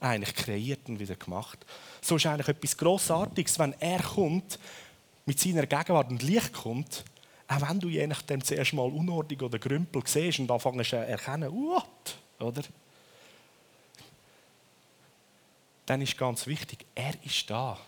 eigentlich 0.00 0.34
kreiert 0.34 0.88
und 0.88 0.98
wieder 0.98 1.16
gemacht. 1.16 1.58
So 2.00 2.16
ist 2.16 2.26
eigentlich 2.26 2.48
etwas 2.48 2.76
Grossartiges, 2.76 3.58
wenn 3.58 3.74
er 3.80 4.02
kommt, 4.02 4.58
mit 5.24 5.40
seiner 5.40 5.66
Gegenwart 5.66 6.10
und 6.10 6.22
Licht 6.22 6.52
kommt, 6.52 7.04
auch 7.48 7.68
wenn 7.68 7.80
du 7.80 7.88
je 7.88 8.06
nachdem 8.06 8.42
zuerst 8.42 8.72
mal 8.72 8.90
Unordnung 8.90 9.40
oder 9.40 9.58
Grümpel 9.58 10.02
siehst 10.04 10.38
und 10.38 10.50
anfängst 10.50 10.90
zu 10.90 10.96
erkennen, 10.96 11.50
what, 11.50 12.18
oder? 12.38 12.62
Dann 15.86 16.02
ist 16.02 16.18
ganz 16.18 16.46
wichtig, 16.46 16.84
er 16.94 17.14
ist 17.24 17.48
da. 17.48 17.78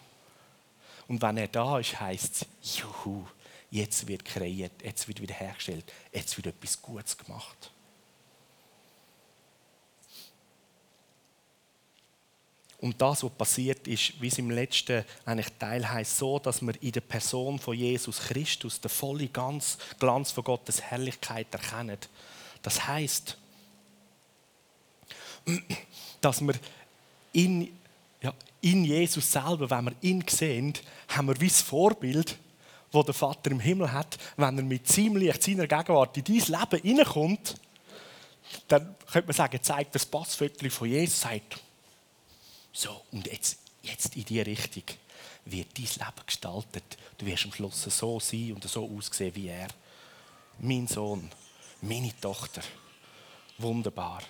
Und 1.08 1.20
wenn 1.22 1.36
er 1.36 1.48
da 1.48 1.78
ist, 1.78 1.98
heisst 1.98 2.46
es, 2.62 2.78
juhu, 2.78 3.24
jetzt 3.70 4.06
wird 4.06 4.24
kreiert, 4.24 4.72
jetzt 4.82 5.08
wird 5.08 5.20
wiederhergestellt, 5.20 5.92
jetzt 6.12 6.36
wird 6.36 6.48
etwas 6.48 6.80
Gutes 6.80 7.16
gemacht. 7.16 7.72
Und 12.80 13.00
das, 13.02 13.24
was 13.24 13.32
passiert 13.32 13.88
ist, 13.88 14.20
wie 14.20 14.28
es 14.28 14.38
im 14.38 14.50
letzten 14.50 15.04
eigentlich 15.24 15.48
Teil 15.58 15.88
heißt, 15.88 16.16
so, 16.16 16.38
dass 16.38 16.62
wir 16.62 16.80
in 16.80 16.92
der 16.92 17.00
Person 17.00 17.58
von 17.58 17.76
Jesus 17.76 18.20
Christus 18.20 18.80
den 18.80 18.88
vollen 18.88 19.32
Glanz 19.32 20.30
von 20.30 20.44
Gottes 20.44 20.80
Herrlichkeit 20.80 21.48
erkennen. 21.52 21.98
Das 22.62 22.86
heißt, 22.86 23.36
dass 26.20 26.40
wir 26.40 26.54
in, 27.32 27.76
ja, 28.22 28.32
in 28.60 28.84
Jesus 28.84 29.30
selber, 29.30 29.68
wenn 29.70 29.86
wir 29.86 29.94
ihn 30.02 30.24
sehen, 30.28 30.74
haben 31.08 31.28
wir 31.28 31.40
wie 31.40 31.48
das 31.48 31.62
Vorbild, 31.62 32.36
das 32.92 33.04
der 33.04 33.14
Vater 33.14 33.50
im 33.50 33.60
Himmel 33.60 33.92
hat, 33.92 34.18
wenn 34.36 34.56
er 34.56 34.64
mit 34.64 34.86
seinem 34.86 35.16
Licht, 35.16 35.42
seiner 35.42 35.66
Gegenwart 35.66 36.16
in 36.16 36.24
dein 36.24 36.60
Leben 36.60 36.82
hineinkommt, 36.82 37.56
dann 38.68 38.94
könnte 39.10 39.26
man 39.26 39.36
sagen, 39.36 39.58
zeigt 39.62 39.94
das 39.94 40.06
Passviertel 40.06 40.70
von 40.70 40.88
Jesus, 40.88 41.20
sagt, 41.20 41.60
so, 42.78 43.02
und 43.10 43.26
jetzt, 43.26 43.58
jetzt 43.82 44.14
in 44.14 44.24
diese 44.24 44.46
Richtung 44.46 44.84
wird 45.46 45.76
dein 45.76 45.84
Leben 45.84 46.26
gestaltet. 46.26 46.96
Du 47.16 47.26
wirst 47.26 47.44
am 47.44 47.52
Schluss 47.52 47.82
so 47.82 48.20
sein 48.20 48.52
und 48.52 48.62
so 48.62 48.88
aussehen 48.88 49.34
wie 49.34 49.48
er. 49.48 49.66
Mein 50.60 50.86
Sohn, 50.86 51.28
meine 51.80 52.12
Tochter. 52.20 52.62
Wunderbar. 53.58 54.22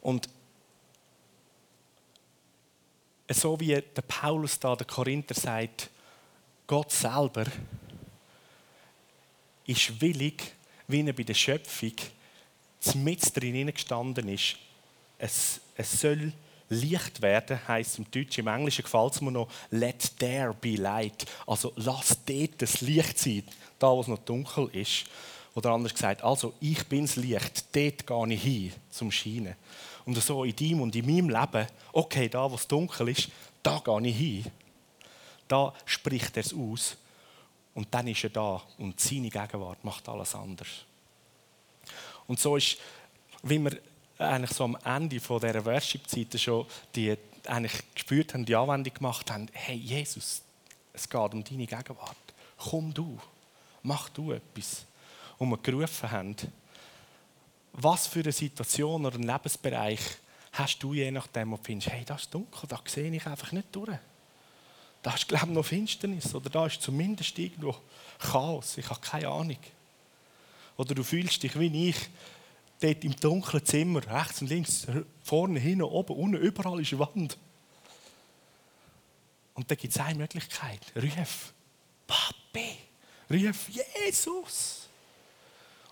Und 0.00 0.30
so 3.28 3.60
wie 3.60 3.74
der 3.74 4.02
Paulus 4.08 4.58
da, 4.58 4.74
der 4.74 4.86
Korinther 4.86 5.34
sagt, 5.34 5.90
Gott 6.66 6.92
selber 6.92 7.44
ist 9.66 10.00
willig, 10.00 10.54
wie 10.88 11.06
er 11.06 11.12
bei 11.12 11.24
der 11.24 11.34
Schöpfung 11.34 11.92
mit 12.94 13.36
drin 13.36 13.72
gestanden 13.72 14.28
ist, 14.28 14.56
es, 15.18 15.60
es 15.76 16.00
soll 16.00 16.32
Licht 16.68 17.20
werden, 17.22 17.58
heißt 17.68 17.98
im 17.98 18.10
Deutschen, 18.10 18.40
im 18.40 18.54
Englischen 18.54 18.82
gefällt 18.82 19.14
es 19.14 19.20
mir 19.20 19.30
noch, 19.30 19.48
let 19.70 20.18
there 20.18 20.54
be 20.54 20.76
light. 20.76 21.26
Also 21.46 21.72
lass 21.76 22.18
dort 22.24 22.62
das 22.62 22.80
Licht 22.80 23.18
sein, 23.18 23.44
da 23.78 23.90
wo 23.90 24.00
es 24.00 24.08
noch 24.08 24.18
dunkel 24.18 24.68
ist. 24.72 25.04
Oder 25.54 25.70
anders 25.70 25.94
gesagt, 25.94 26.24
also 26.24 26.54
ich 26.60 26.84
bin 26.86 27.06
das 27.06 27.16
Licht, 27.16 27.64
dort 27.72 28.06
gehe 28.06 28.34
ich 28.34 28.42
hin 28.42 28.72
zum 28.90 29.10
Scheinen. 29.12 29.54
Und 30.04 30.20
so 30.20 30.44
in 30.44 30.56
deinem 30.56 30.82
und 30.82 30.96
in 30.96 31.06
meinem 31.06 31.28
Leben, 31.28 31.66
okay, 31.92 32.28
da 32.28 32.50
wo 32.50 32.56
es 32.56 32.66
dunkel 32.66 33.08
ist, 33.08 33.28
da 33.62 33.80
gehe 33.84 34.08
ich 34.08 34.16
hin. 34.16 34.44
Da 35.46 35.72
spricht 35.84 36.36
er 36.36 36.44
es 36.44 36.52
aus. 36.52 36.96
Und 37.74 37.88
dann 37.92 38.06
ist 38.08 38.24
er 38.24 38.30
da 38.30 38.62
und 38.78 38.98
seine 39.00 39.30
Gegenwart 39.30 39.84
macht 39.84 40.08
alles 40.08 40.34
anders. 40.34 40.68
Und 42.26 42.40
so 42.40 42.56
ist, 42.56 42.78
wie 43.42 43.58
wir 43.58 43.78
eigentlich 44.18 44.52
so 44.52 44.64
am 44.64 44.76
Ende 44.84 45.20
von 45.20 45.40
dieser 45.40 45.64
Worship-Zeit 45.64 46.40
schon 46.40 46.66
die 46.94 47.16
eigentlich 47.46 47.82
gespürt 47.94 48.32
haben, 48.32 48.44
die 48.44 48.56
Anwendung 48.56 48.94
gemacht 48.94 49.30
haben, 49.30 49.48
hey 49.52 49.76
Jesus, 49.76 50.42
es 50.92 51.08
geht 51.08 51.34
um 51.34 51.44
deine 51.44 51.66
Gegenwart. 51.66 52.16
Komm 52.56 52.94
du, 52.94 53.18
mach 53.82 54.08
du 54.08 54.32
etwas. 54.32 54.86
Und 55.38 55.50
wir 55.50 55.58
gerufen 55.58 56.10
haben, 56.10 56.36
was 57.72 58.06
für 58.06 58.20
eine 58.20 58.32
Situation 58.32 59.04
oder 59.04 59.16
einen 59.16 59.28
Lebensbereich 59.28 60.00
hast 60.52 60.78
du 60.82 60.94
je 60.94 61.10
nachdem, 61.10 61.50
wo 61.50 61.56
du 61.56 61.64
findest, 61.64 61.90
hey, 61.90 62.04
das 62.04 62.22
ist 62.22 62.34
dunkel, 62.34 62.68
da 62.68 62.80
sehe 62.86 63.12
ich 63.12 63.26
einfach 63.26 63.50
nicht 63.52 63.74
durch. 63.74 63.98
Da 65.02 65.12
ist, 65.12 65.28
glaube 65.28 65.46
ich, 65.46 65.52
noch 65.52 65.66
Finsternis 65.66 66.34
oder 66.34 66.48
da 66.48 66.66
ist 66.66 66.80
zumindest 66.80 67.38
irgendwo 67.38 67.76
Chaos, 68.18 68.78
ich 68.78 68.88
habe 68.88 69.00
keine 69.00 69.28
Ahnung. 69.28 69.58
Oder 70.76 70.94
du 70.94 71.04
fühlst 71.04 71.42
dich 71.42 71.58
wie 71.58 71.88
ich, 71.88 71.96
dort 72.80 73.04
im 73.04 73.16
dunklen 73.16 73.64
Zimmer, 73.64 74.06
rechts 74.06 74.42
und 74.42 74.48
links, 74.48 74.86
vorne, 75.22 75.58
hinten, 75.58 75.82
oben, 75.82 76.16
unten, 76.16 76.36
überall 76.36 76.80
ist 76.80 76.92
eine 76.92 77.00
Wand. 77.00 77.38
Und 79.54 79.70
da 79.70 79.74
gibt 79.74 79.94
es 79.94 80.00
eine 80.00 80.18
Möglichkeit. 80.18 80.80
Ruf, 80.96 81.52
Papi, 82.06 82.76
ruf 83.30 83.68
Jesus. 83.68 84.88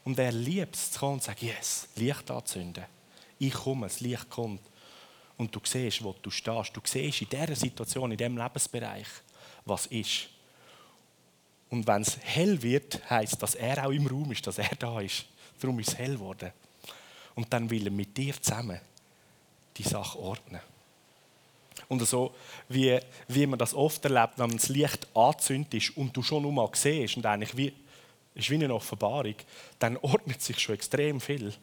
Und 0.05 0.19
er 0.19 0.33
liebt 0.33 0.75
es 0.75 0.91
zu 0.91 0.99
kommen 0.99 1.15
und 1.15 1.23
sagt, 1.23 1.43
yes, 1.43 1.89
Licht 1.95 2.29
anzünden. 2.31 2.85
Ich 3.39 3.55
komme, 3.55 3.87
das 3.87 4.01
Licht 4.01 4.29
kommt. 4.29 4.61
Und 5.37 5.55
du 5.55 5.61
siehst, 5.65 6.03
wo 6.03 6.15
du 6.21 6.31
stehst. 6.31 6.77
Du 6.77 6.81
siehst 6.85 7.23
in 7.23 7.29
dieser 7.29 7.55
Situation, 7.55 8.11
in 8.11 8.19
diesem 8.19 8.37
Lebensbereich, 8.37 9.07
was 9.65 9.87
ist. 9.87 10.29
Und 11.73 11.87
wenn 11.87 12.03
es 12.03 12.19
hell 12.21 12.63
wird, 12.63 13.01
heißt 13.09 13.43
dass 13.43 13.55
er 13.55 13.87
auch 13.87 13.93
im 13.93 14.07
Raum 14.07 14.31
ist, 14.31 14.47
dass 14.47 14.59
er 14.59 14.77
da 14.79 15.01
ist. 15.01 15.25
Darum 15.59 15.81
ist 15.81 15.89
es 15.89 15.97
hell 15.97 16.13
geworden. 16.13 16.53
Und 17.35 17.51
dann 17.51 17.71
will 17.71 17.87
er 17.87 17.91
mit 17.91 18.15
dir 18.15 18.35
zusammen 18.43 18.79
die 19.79 19.83
Sache 19.83 20.19
ordnen. 20.19 20.61
Und 21.89 22.07
so, 22.07 22.35
wie, 22.69 23.01
wie 23.27 23.47
man 23.47 23.59
das 23.59 23.73
oft 23.73 24.05
erlebt, 24.05 24.35
wenn 24.37 24.49
man 24.49 24.59
das 24.59 24.69
Licht 24.69 25.09
anzündet 25.17 25.73
ist 25.73 25.97
und 25.97 26.15
du 26.15 26.23
schon 26.23 26.45
einmal 26.45 26.69
siehst 26.75 27.17
und 27.17 27.25
eigentlich 27.25 27.57
wie, 27.57 27.73
ist 28.35 28.51
wie 28.51 28.63
eine 28.63 28.75
Offenbarung, 28.75 29.37
dann 29.79 29.97
ordnet 29.97 30.43
sich 30.43 30.59
schon 30.59 30.75
extrem 30.75 31.23
viel. 31.23 31.55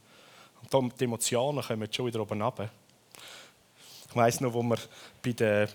Und 0.71 0.99
die 0.99 1.03
Emotionen 1.03 1.61
kommen 1.61 1.93
schon 1.93 2.07
wieder 2.07 2.21
oben 2.21 2.41
runter. 2.41 2.71
Ich 4.09 4.15
weiss 4.15 4.41
noch, 4.41 4.53
wo 4.53 4.63
wir 4.63 4.79
bei 5.21 5.33
der 5.33 5.69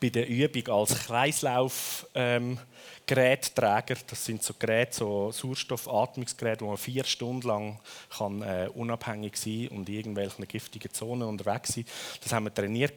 bei 0.00 0.10
der 0.10 0.28
Übung 0.28 0.68
als 0.68 1.06
Kreislaufgerätträger. 1.06 3.90
Ähm, 3.90 4.04
das 4.08 4.24
sind 4.24 4.42
so 4.42 4.54
Geräte, 4.58 4.96
so 4.96 5.30
Sauerstoffatmungsgeräte, 5.30 6.64
wo 6.64 6.68
man 6.68 6.76
vier 6.76 7.04
Stunden 7.04 7.46
lang 7.46 7.78
kann, 8.16 8.42
äh, 8.42 8.68
unabhängig 8.74 9.36
sein 9.36 9.68
und 9.68 9.88
in 9.88 9.94
irgendwelchen 9.94 10.46
giftigen 10.46 10.92
Zonen 10.92 11.28
unterwegs 11.28 11.74
sein. 11.74 11.84
Das 12.22 12.32
haben 12.32 12.44
wir 12.44 12.54
trainiert 12.54 12.94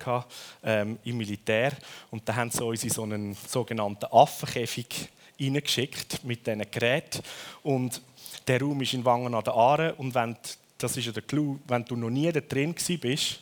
ähm, 0.63 0.99
im 1.03 1.17
Militär 1.17 1.73
und 2.11 2.27
da 2.27 2.35
haben 2.35 2.51
sie 2.51 2.63
uns 2.63 2.83
in 2.83 2.89
so 2.89 3.03
einen 3.03 3.35
sogenannten 3.35 4.05
Affenkäfig 4.11 5.09
reingeschickt 5.39 6.23
mit 6.23 6.45
diesen 6.45 6.69
Geräten 6.69 7.21
und 7.63 8.01
der 8.47 8.61
Raum 8.61 8.81
ist 8.81 8.93
in 8.93 9.05
Wangen 9.05 9.33
an 9.33 9.43
der 9.43 9.53
Aare 9.53 9.93
und 9.95 10.13
wenn, 10.15 10.35
das 10.77 10.97
ist 10.97 11.05
ja 11.05 11.11
der 11.11 11.21
Clou, 11.21 11.59
wenn 11.67 11.85
du 11.85 11.95
noch 11.95 12.09
nie 12.09 12.31
da 12.31 12.41
drin 12.41 12.73
bist, 12.73 13.39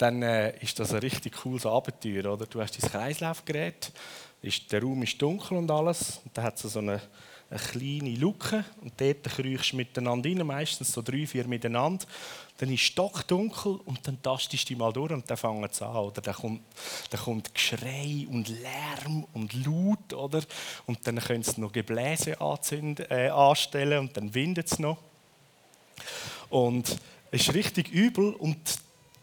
dann 0.00 0.22
äh, 0.22 0.56
ist 0.60 0.78
das 0.80 0.94
ein 0.94 1.00
richtig 1.00 1.36
cooles 1.42 1.66
Abenteuer. 1.66 2.32
Oder? 2.32 2.46
Du 2.46 2.60
hast 2.60 2.82
dein 2.82 2.90
Kreislaufgerät, 2.90 3.92
ist, 4.40 4.72
der 4.72 4.82
Raum 4.82 5.02
ist 5.02 5.20
dunkel 5.20 5.58
und 5.58 5.70
alles. 5.70 6.20
Und 6.24 6.36
dann 6.36 6.44
hat 6.44 6.64
es 6.64 6.72
so 6.72 6.78
eine, 6.78 7.02
eine 7.50 7.60
kleine 7.60 8.14
Luke 8.16 8.64
und 8.80 8.98
dort 8.98 9.24
kriechst 9.24 9.72
du 9.72 9.76
miteinander 9.76 10.30
rein, 10.30 10.46
meistens 10.46 10.92
so 10.92 11.02
drei, 11.02 11.26
vier 11.26 11.46
miteinander. 11.46 12.06
Dann 12.56 12.70
ist 12.70 12.80
es 12.80 12.86
stockdunkel 12.86 13.78
und 13.84 14.06
dann 14.06 14.22
tastest 14.22 14.70
du 14.70 14.76
mal 14.76 14.92
durch 14.92 15.12
und 15.12 15.28
dann 15.28 15.36
fangen 15.36 15.68
sie 15.70 15.86
an. 15.86 15.96
Oder 15.96 16.22
dann 16.22 16.34
kommt, 16.34 16.62
dann 17.10 17.20
kommt 17.20 17.54
Geschrei 17.54 18.26
und 18.30 18.48
Lärm 18.48 19.26
und 19.34 19.52
Laut. 19.66 20.14
Oder? 20.14 20.42
Und 20.86 21.06
dann 21.06 21.18
können 21.18 21.42
sie 21.42 21.60
noch 21.60 21.72
Gebläse 21.72 22.40
anzünden, 22.40 23.04
äh, 23.10 23.28
anstellen 23.28 23.98
und 23.98 24.16
dann 24.16 24.32
windet 24.32 24.72
es 24.72 24.78
noch. 24.78 24.96
Und 26.48 26.96
es 27.30 27.42
ist 27.42 27.54
richtig 27.54 27.90
übel 27.90 28.32
und 28.32 28.58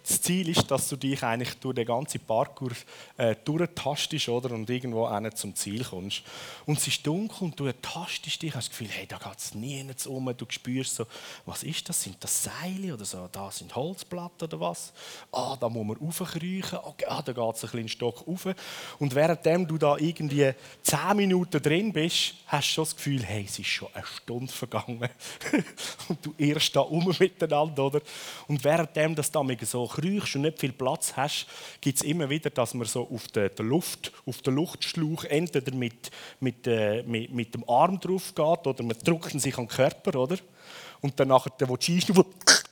das 0.08 0.22
Ziel 0.22 0.48
ist, 0.48 0.72
dass 0.72 0.88
du 0.88 0.96
dich 0.96 1.22
eigentlich 1.22 1.54
durch 1.56 1.76
den 1.76 1.86
ganzen 1.86 2.22
Parkour 2.22 2.72
äh, 3.18 3.36
durchtastest 3.44 4.30
oder, 4.30 4.52
und 4.52 4.70
irgendwo 4.70 5.10
zum 5.32 5.54
Ziel 5.54 5.84
kommst. 5.84 6.24
Und 6.66 6.78
es 6.78 6.88
ist 6.88 7.06
dunkel 7.06 7.44
und 7.44 7.60
du 7.60 7.70
tastest 7.82 8.42
dich, 8.42 8.56
hast 8.56 8.70
das 8.70 8.78
Gefühl, 8.78 8.88
hey, 8.90 9.06
da 9.06 9.18
geht 9.18 9.38
es 9.38 9.54
nie 9.54 9.86
um. 10.06 10.34
Du 10.38 10.46
spürst 10.48 10.96
so, 10.96 11.06
was 11.46 11.64
ist 11.64 11.90
das? 11.90 12.02
Sind 12.02 12.16
das 12.22 12.44
Seile 12.44 12.94
oder 12.94 13.04
so? 13.04 13.28
Da 13.30 13.52
sind 13.52 13.76
Holzplatten 13.76 14.48
oder 14.48 14.60
was? 14.62 14.94
Ah, 15.32 15.58
da 15.60 15.68
muss 15.68 15.86
man 15.86 15.98
raufkriechen. 15.98 16.80
Okay, 16.84 17.06
ah, 17.08 17.22
da 17.22 17.34
geht 17.34 17.56
es 17.56 17.64
ein 17.66 17.70
kleinen 17.70 17.90
Stock 17.90 18.26
rauf. 18.26 18.48
Und 19.00 19.14
währenddem 19.14 19.68
du 19.68 19.78
da 19.78 19.98
irgendwie 19.98 20.54
zehn 20.84 21.18
Minuten 21.18 21.62
drin 21.62 21.92
bist, 21.92 22.36
hast 22.48 22.70
du 22.70 22.74
schon 22.74 22.84
das 22.86 22.96
Gefühl, 22.96 23.24
hey, 23.24 23.44
es 23.46 23.60
ist 23.60 23.68
schon 23.68 23.90
eine 23.94 24.06
Stunde 24.06 24.54
vergangen. 24.54 25.10
und 26.08 26.26
du 26.26 26.34
irrst 26.38 26.74
da 26.76 26.82
um 26.82 27.14
miteinander, 27.20 27.86
oder? 27.86 28.02
Und 28.48 28.64
währenddem 28.64 29.14
das 29.14 29.30
da 29.30 29.44
so 29.64 29.97
kriechst 30.02 30.36
und 30.36 30.44
nicht 30.44 30.60
viel 30.60 30.72
Platz 30.72 31.14
hast, 31.16 31.48
gibt 31.82 31.98
es 31.98 32.04
immer 32.04 32.30
wieder, 32.30 32.50
dass 32.50 32.74
man 32.74 32.88
so 32.88 33.08
auf 33.10 33.28
der, 33.30 33.50
der 33.50 33.66
Luft, 33.66 34.12
auf 34.26 34.42
den 34.42 34.56
Luftschlauch 34.56 35.24
entweder 35.26 35.76
mit, 35.76 36.12
mit, 36.40 36.68
äh, 36.68 37.04
mit, 37.04 37.34
mit, 37.34 37.54
dem 37.54 37.68
Arm 37.70 38.00
drauf 38.00 38.34
geht 38.34 38.68
oder 38.68 38.84
man 38.84 38.98
drückt 39.04 39.40
sich 39.40 39.58
an 39.58 39.66
den 39.66 39.76
Körper, 39.76 40.20
oder? 40.20 40.38
Und 41.02 41.20
dann 41.20 41.28
nachher, 41.28 41.52
wo 41.68 41.78
du 41.78 42.26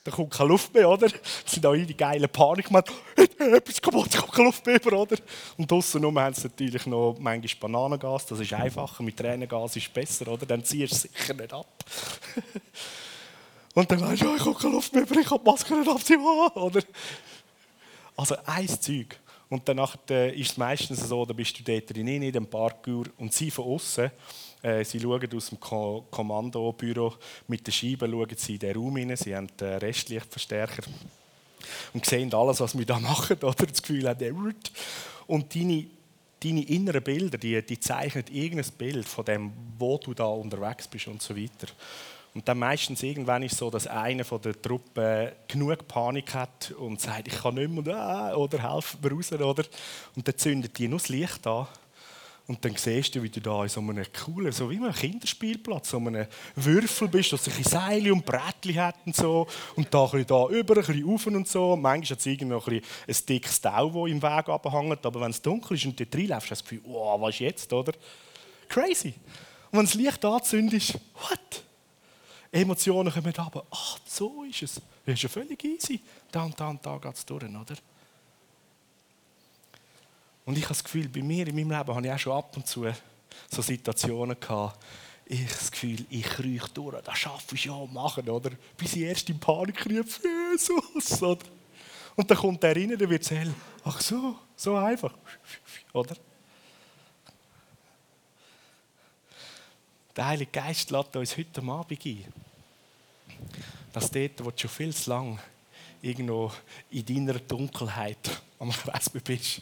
da 0.05 0.11
kommt 0.11 0.31
keine 0.31 0.49
Luft 0.49 0.71
mehr, 0.71 0.87
oder? 0.87 1.07
Das 1.09 1.21
sind 1.47 1.65
auch 1.65 1.73
die 1.73 1.97
geile 1.97 2.27
Panik 2.27 2.67
gemacht. 2.67 2.91
Etwas 3.15 3.81
kaputt, 3.81 4.15
kommt 4.15 4.31
keine 4.33 4.45
Luft 4.45 4.65
mehr, 4.65 4.93
oder? 4.93 5.17
Und 5.57 5.71
draussen 5.71 6.05
haben 6.05 6.33
sie 6.35 6.43
natürlich 6.47 6.85
noch 6.85 7.17
manchmal 7.19 7.71
Bananengas, 7.71 8.27
das 8.27 8.39
ist 8.39 8.53
einfacher, 8.53 9.01
mit 9.01 9.17
Tränengas 9.17 9.75
ist 9.75 9.87
es 9.87 9.89
besser, 9.89 10.27
oder? 10.27 10.45
Dann 10.45 10.63
ziehst 10.63 10.91
du 10.91 10.95
es 10.95 11.01
sicher 11.01 11.33
nicht 11.33 11.51
ab. 11.51 11.65
Und 13.75 13.91
dann 13.91 14.01
weißt 14.01 14.21
du, 14.23 14.35
ich 14.35 14.45
habe 14.45 14.55
keine 14.55 14.73
Luft 14.73 14.93
mehr, 14.93 15.03
ich 15.03 15.29
habe 15.29 15.43
die 15.43 15.51
Maske 15.51 15.77
nicht 15.77 15.89
abziehen, 15.89 16.21
oder? 16.21 16.81
Also 18.15 18.35
ein 18.45 18.67
Zeug. 18.67 19.19
Und 19.49 19.67
dann 19.67 19.79
äh, 20.09 20.33
ist 20.33 20.51
es 20.51 20.57
meistens 20.57 21.07
so, 21.07 21.25
da 21.25 21.33
bist 21.33 21.59
du 21.59 21.63
dort 21.63 21.93
drin 21.93 22.07
in 22.07 22.31
dem 22.31 22.47
Parkour 22.47 23.05
und 23.17 23.33
sie 23.33 23.51
von 23.51 23.65
außen, 23.65 24.09
äh, 24.63 24.83
sie 24.83 24.99
schauen 24.99 25.29
aus 25.35 25.49
dem 25.49 25.59
Ko 25.59 26.05
Kommandobüro 26.09 27.15
mit 27.47 27.67
den 27.67 27.71
Scheiben 27.71 28.11
schauen 28.11 28.35
sie 28.35 28.53
in 28.53 28.59
den 28.59 28.75
Raum 28.75 28.95
rein, 28.95 29.15
sie 29.15 29.35
haben 29.35 29.47
den 29.59 29.77
Restlichtverstärker 29.77 30.83
und 31.93 32.05
sehen 32.05 32.33
alles, 32.33 32.61
was 32.61 32.77
wir 32.77 32.85
da 32.85 32.99
machen, 32.99 33.37
oder? 33.43 33.65
Das 33.65 33.81
Gefühl 33.81 34.07
haben, 34.07 34.55
und 35.27 35.53
deine, 35.53 35.85
deine 36.41 36.63
inneren 36.63 37.03
Bilder, 37.03 37.37
die, 37.37 37.61
die 37.63 37.79
zeichnen 37.79 38.25
irgendein 38.31 38.71
Bild 38.77 39.07
von 39.07 39.25
dem, 39.25 39.51
wo 39.77 39.97
du 39.97 40.13
da 40.13 40.25
unterwegs 40.25 40.87
bist 40.87 41.07
und 41.07 41.21
so 41.21 41.35
weiter. 41.35 41.67
Und 42.35 42.45
dann 42.49 42.59
meistens 42.59 43.01
irgendwann 43.01 43.43
ist 43.43 43.53
es 43.53 43.59
so, 43.59 43.71
dass 43.71 43.87
einer 43.87 44.25
von 44.25 44.41
der 44.41 44.61
Truppe 44.61 45.37
genug 45.47 45.87
Panik 45.87 46.33
hat 46.33 46.71
und 46.77 46.99
sagt, 46.99 47.29
ich 47.29 47.41
kann 47.41 47.55
nicht 47.55 47.71
mehr 47.71 47.95
ah, 47.95 48.35
oder 48.35 48.73
helfen 48.73 48.99
mir 49.01 49.11
raus. 49.13 49.31
Oder? 49.31 49.63
Und 50.17 50.27
dann 50.27 50.37
zündet 50.37 50.77
die 50.77 50.89
nur 50.89 50.99
das 50.99 51.07
Licht 51.07 51.47
an. 51.47 51.65
Und 52.47 52.63
dann 52.63 52.75
siehst 52.75 53.15
du, 53.15 53.23
wie 53.23 53.29
du 53.29 53.39
da 53.39 53.63
in 53.63 53.69
so 53.69 53.79
einem 53.79 54.05
coolen, 54.11 54.51
so 54.51 54.69
wie 54.69 54.75
einem 54.75 54.93
Kinderspielplatz, 54.93 55.91
so 55.91 55.97
einem 55.97 56.27
Würfel 56.57 57.07
bist, 57.07 57.31
das 57.31 57.45
sich 57.45 57.63
Seile 57.63 58.13
und 58.13 58.25
Brettchen 58.25 58.75
hat 58.75 58.97
und 59.05 59.15
so. 59.15 59.47
Und 59.77 59.91
da 59.93 60.03
ein 60.03 60.11
bisschen 60.11 60.27
da 60.27 60.47
über, 60.49 60.75
ein 60.75 60.85
bisschen 60.85 61.09
rauf 61.09 61.25
und 61.27 61.47
so. 61.47 61.77
manchmal 61.77 62.11
hat 62.11 62.19
es 62.19 62.25
irgendwie 62.25 62.53
noch 62.53 62.67
ein, 62.67 62.81
ein 63.07 63.15
dickes 63.29 63.61
Tau, 63.61 63.87
das 63.87 64.11
im 64.11 64.21
Weg 64.21 64.49
abhängt. 64.49 65.05
Aber 65.05 65.21
wenn 65.21 65.31
es 65.31 65.41
dunkel 65.41 65.77
ist 65.77 65.85
und 65.85 65.97
du 65.97 66.03
reinläufst, 66.03 66.51
hast 66.51 66.61
du 66.61 66.65
das 66.65 66.81
Gefühl, 66.81 66.81
wow, 66.83 67.19
was 67.21 67.35
ist 67.35 67.39
jetzt, 67.39 67.71
oder? 67.71 67.93
Crazy. 68.67 69.13
Und 69.71 69.79
wenn 69.79 69.85
das 69.85 69.93
Licht 69.93 70.25
anzündet, 70.25 70.99
what? 71.13 71.64
Emotionen 72.55 73.11
kommen 73.11 73.33
aber, 73.37 73.65
ach, 73.69 73.99
so 74.05 74.45
ist 74.45 74.63
es. 74.63 74.81
Das 75.05 75.15
ist 75.15 75.23
ja 75.23 75.29
völlig 75.29 75.61
easy. 75.65 75.99
Da 76.31 76.43
und 76.43 76.57
da 76.57 76.69
und 76.69 76.85
da 76.85 76.97
geht 76.97 77.13
es 77.13 77.25
durch, 77.25 77.43
oder? 77.43 77.75
Und 80.45 80.57
ich 80.57 80.63
habe 80.63 80.73
das 80.73 80.83
Gefühl, 80.83 81.09
bei 81.09 81.21
mir 81.21 81.47
in 81.47 81.55
meinem 81.55 81.71
Leben 81.71 81.95
habe 81.95 82.07
ich 82.07 82.13
auch 82.13 82.19
schon 82.19 82.33
ab 82.33 82.55
und 82.55 82.65
zu 82.65 82.85
so 83.51 83.61
Situationen 83.61 84.39
gehabt, 84.39 84.81
ich 85.25 85.39
habe 85.41 85.49
das 85.49 85.71
Gefühl, 85.71 86.05
ich 86.09 86.23
krieche 86.23 86.69
durch, 86.73 87.01
das 87.01 87.17
schaffe 87.17 87.55
ich 87.55 87.65
ja 87.65 87.85
machen, 87.91 88.29
oder? 88.29 88.51
Bis 88.77 88.95
ich 88.95 89.01
erst 89.01 89.29
in 89.29 89.39
Panik 89.39 89.85
rief, 89.85 90.21
Jesus, 90.23 91.21
oder? 91.21 91.43
Und 92.15 92.31
dann 92.31 92.37
kommt 92.37 92.63
der 92.63 92.73
rein, 92.73 92.89
der 92.89 93.09
wird 93.09 93.23
erzählen, 93.23 93.53
ach 93.83 93.99
so, 93.99 94.39
so 94.55 94.77
einfach, 94.77 95.13
oder? 95.91 96.15
Der 100.15 100.27
Heilige 100.27 100.51
Geist 100.51 100.89
lädt 100.91 101.13
uns 101.17 101.35
heute 101.35 101.61
Abend 101.61 102.05
ein 102.05 102.33
dass 103.93 104.11
dort, 104.11 104.43
wo 104.43 104.51
du 104.51 104.57
schon 104.57 104.69
viel 104.69 104.93
zu 104.93 105.09
lang 105.09 105.39
irgendwo 106.01 106.51
in 106.91 107.05
deiner 107.05 107.39
Dunkelheit 107.39 108.41
am 108.59 108.69
Wespen 108.69 109.21
bist, 109.21 109.61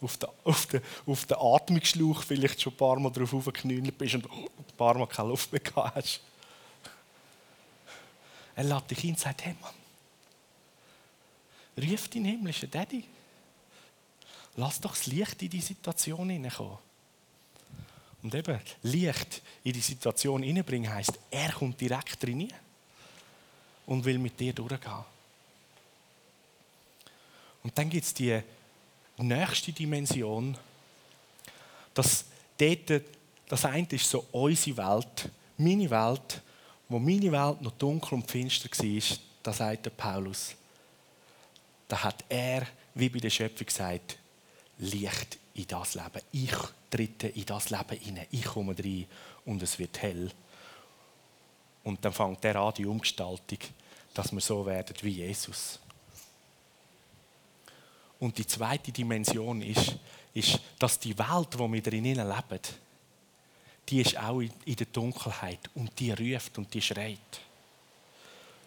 auf 0.00 0.16
den, 0.16 0.28
auf, 0.44 0.66
den, 0.66 0.80
auf 1.06 1.24
den 1.24 1.36
Atmungsschlauch 1.38 2.22
vielleicht 2.22 2.60
schon 2.60 2.72
ein 2.72 2.76
paar 2.76 2.98
Mal 2.98 3.10
drauf 3.10 3.34
aufgeknüllt 3.34 3.96
bist 3.98 4.14
und 4.14 4.26
ein 4.26 4.76
paar 4.76 4.96
Mal 4.96 5.06
keine 5.06 5.28
Luft 5.28 5.52
mehr 5.52 5.60
hast. 5.94 6.20
Er 8.54 8.64
lädt 8.64 8.90
dich 8.90 8.98
hin 8.98 9.10
und 9.10 9.20
sagt, 9.20 9.44
hey 9.44 9.54
Mann, 9.60 9.74
ruf 11.88 12.08
deinen 12.08 12.24
himmlischen 12.24 12.70
Daddy. 12.70 13.04
Lass 14.56 14.80
doch 14.80 14.96
das 14.96 15.06
Licht 15.06 15.40
in 15.42 15.50
die 15.50 15.60
Situation 15.60 16.28
hineinkommen. 16.28 16.78
Und 18.22 18.34
eben, 18.34 18.58
Licht 18.82 19.42
in 19.62 19.72
die 19.72 19.80
Situation 19.80 20.42
hineinbringen 20.42 20.92
heisst, 20.92 21.18
er 21.30 21.52
kommt 21.52 21.80
direkt 21.80 22.26
rein 22.26 22.48
und 23.88 24.04
will 24.04 24.18
mit 24.18 24.38
dir 24.38 24.52
durchgehen. 24.52 25.04
Und 27.62 27.76
dann 27.76 27.88
gibt 27.88 28.04
es 28.04 28.14
die 28.14 28.40
nächste 29.16 29.72
Dimension, 29.72 30.56
dass 31.94 32.26
dort, 32.58 33.02
das 33.48 33.64
eine 33.64 33.86
ist 33.90 34.08
so 34.08 34.26
unsere 34.30 34.76
Welt, 34.76 35.30
meine 35.56 35.90
Welt, 35.90 36.42
wo 36.88 36.98
meine 36.98 37.32
Welt 37.32 37.62
noch 37.62 37.72
dunkel 37.72 38.14
und 38.14 38.30
finster 38.30 38.68
war, 38.68 39.18
da 39.42 39.52
sagt 39.52 39.86
der 39.86 39.90
Paulus, 39.90 40.54
da 41.88 42.04
hat 42.04 42.24
er, 42.28 42.66
wie 42.94 43.08
bei 43.08 43.18
der 43.18 43.30
Schöpfung 43.30 43.66
gesagt, 43.66 44.18
Licht 44.78 45.38
in 45.54 45.66
das 45.66 45.94
Leben. 45.94 46.22
Ich 46.30 46.54
trete 46.90 47.28
in 47.28 47.46
das 47.46 47.70
Leben 47.70 47.98
hinein. 47.98 48.26
Ich 48.30 48.44
komme 48.44 48.76
rein 48.78 49.06
und 49.46 49.62
es 49.62 49.78
wird 49.78 50.00
hell. 50.02 50.30
Und 51.88 52.04
dann 52.04 52.12
fängt 52.12 52.44
der 52.44 52.56
an, 52.56 52.74
die 52.74 52.84
Umgestaltung, 52.84 53.58
dass 54.12 54.30
wir 54.30 54.42
so 54.42 54.66
werden 54.66 54.94
wie 55.00 55.08
Jesus. 55.08 55.80
Und 58.20 58.36
die 58.36 58.46
zweite 58.46 58.92
Dimension 58.92 59.62
ist, 59.62 59.96
ist 60.34 60.60
dass 60.78 60.98
die 60.98 61.16
Welt, 61.16 61.58
wo 61.58 61.72
wir 61.72 61.80
drinnen 61.80 62.16
leben, 62.16 62.60
die 63.88 64.02
ist 64.02 64.18
auch 64.18 64.40
in 64.40 64.76
der 64.76 64.86
Dunkelheit 64.92 65.60
und 65.74 65.98
die 65.98 66.12
ruft 66.12 66.58
und 66.58 66.74
die 66.74 66.82
schreit. 66.82 67.40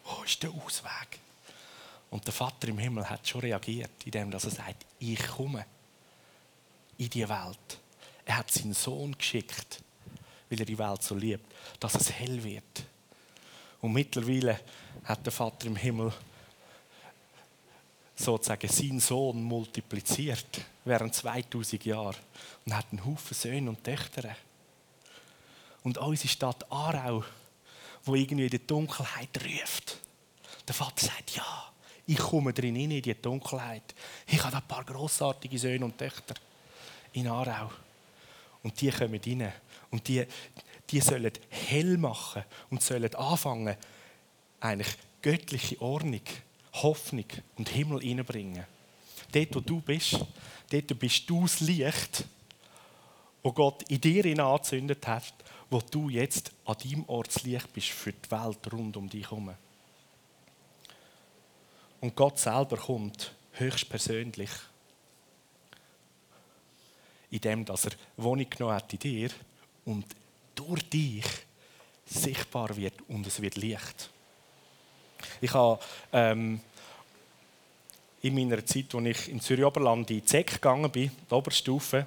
Wo 0.03 0.23
ist 0.23 0.41
der 0.41 0.49
Ausweg? 0.49 1.19
Und 2.09 2.25
der 2.25 2.33
Vater 2.33 2.69
im 2.69 2.79
Himmel 2.79 3.07
hat 3.07 3.27
schon 3.27 3.41
reagiert, 3.41 3.91
indem 4.03 4.31
er 4.31 4.39
sagt, 4.39 4.83
ich 4.97 5.27
komme 5.27 5.63
in 6.97 7.09
die 7.11 7.29
Welt. 7.29 7.79
Er 8.25 8.37
hat 8.37 8.49
seinen 8.49 8.73
Sohn 8.73 9.15
geschickt, 9.15 9.79
weil 10.49 10.59
er 10.59 10.65
die 10.65 10.79
Welt 10.79 11.03
so 11.03 11.13
liebt, 11.13 11.45
dass 11.79 11.93
es 11.93 12.11
hell 12.11 12.43
wird. 12.43 12.85
Und 13.81 13.93
mittlerweile 13.93 14.59
hat 15.03 15.25
der 15.25 15.33
Vater 15.33 15.67
im 15.67 15.75
Himmel 15.75 16.13
sozusagen 18.15 18.67
seinen 18.67 18.99
Sohn 18.99 19.41
multipliziert 19.41 20.61
während 20.85 21.15
2000 21.15 21.85
Jahren 21.85 22.15
und 22.65 22.75
hat 22.75 22.85
einen 22.91 23.03
Haufen 23.03 23.33
Söhne 23.33 23.69
und 23.69 23.83
Töchter. 23.83 24.35
Und 25.83 25.97
unsere 25.97 26.29
Stadt 26.29 26.71
Aarau, 26.71 27.23
wo 28.03 28.15
irgendwie 28.15 28.45
in 28.45 28.51
der 28.51 28.59
Dunkelheit 28.59 29.29
ruft. 29.43 29.97
Der 30.67 30.75
Vater 30.75 31.07
sagt, 31.07 31.31
ja, 31.35 31.71
ich 32.05 32.17
komme 32.17 32.53
drin 32.53 32.75
in 32.75 33.01
die 33.01 33.19
Dunkelheit. 33.19 33.95
Ich 34.27 34.43
habe 34.43 34.57
ein 34.57 34.67
paar 34.67 34.83
grossartige 34.83 35.57
Söhne 35.57 35.85
und 35.85 35.97
Töchter 35.97 36.35
in 37.13 37.27
Aarau. 37.27 37.71
Und 38.63 38.79
die 38.79 38.91
kommen 38.91 39.19
rein. 39.25 39.51
Und 39.89 40.07
die, 40.07 40.25
die 40.91 40.99
sollen 40.99 41.31
hell 41.49 41.97
machen 41.97 42.43
und 42.69 42.83
sollen 42.83 43.13
anfangen, 43.15 43.77
eigentlich 44.59 44.95
göttliche 45.21 45.81
Ordnung, 45.81 46.21
Hoffnung 46.73 47.25
und 47.57 47.69
Himmel 47.69 48.01
hineinbringen. 48.01 48.65
dort, 49.31 49.55
wo 49.55 49.59
du 49.59 49.81
bist, 49.81 50.19
dort 50.69 50.99
bist 50.99 51.29
du 51.29 51.43
das 51.43 51.59
Licht, 51.61 52.25
wo 53.43 53.51
Gott 53.51 53.83
in 53.89 54.01
dir 54.01 54.25
angezündet 54.43 55.07
hat, 55.07 55.33
wo 55.69 55.79
du 55.79 56.09
jetzt 56.09 56.51
an 56.65 56.75
deinem 56.83 57.07
Ort 57.07 57.33
das 57.33 57.43
Licht 57.43 57.71
bist 57.73 57.89
für 57.89 58.11
die 58.11 58.31
Welt 58.31 58.71
rund 58.71 58.97
um 58.97 59.09
dich 59.09 59.23
herum. 59.23 59.53
Und 62.01 62.15
Gott 62.15 62.39
selber 62.39 62.77
kommt 62.77 63.33
höchstpersönlich, 63.53 64.49
indem 67.29 67.63
dass 67.63 67.85
er 67.85 67.91
Wohnung 68.17 68.49
genommen 68.49 68.75
hat 68.75 68.91
in 68.93 68.99
dir 68.99 69.29
und 69.85 70.05
durch 70.67 70.89
dich 70.89 71.25
sichtbar 72.05 72.75
wird 72.75 72.93
und 73.07 73.25
es 73.25 73.41
wird 73.41 73.55
Licht. 73.55 74.09
Ich 75.39 75.53
habe 75.53 75.79
ähm, 76.11 76.59
in 78.21 78.35
meiner 78.35 78.65
Zeit, 78.65 78.93
als 78.93 79.05
ich 79.05 79.29
in 79.29 79.39
Zürich-Oberland 79.39 80.09
in 80.09 80.17
die 80.17 80.25
ZEC 80.25 80.53
gegangen 80.53 80.91
bin, 80.91 81.11
die 81.29 81.33
Oberstufe, 81.33 82.05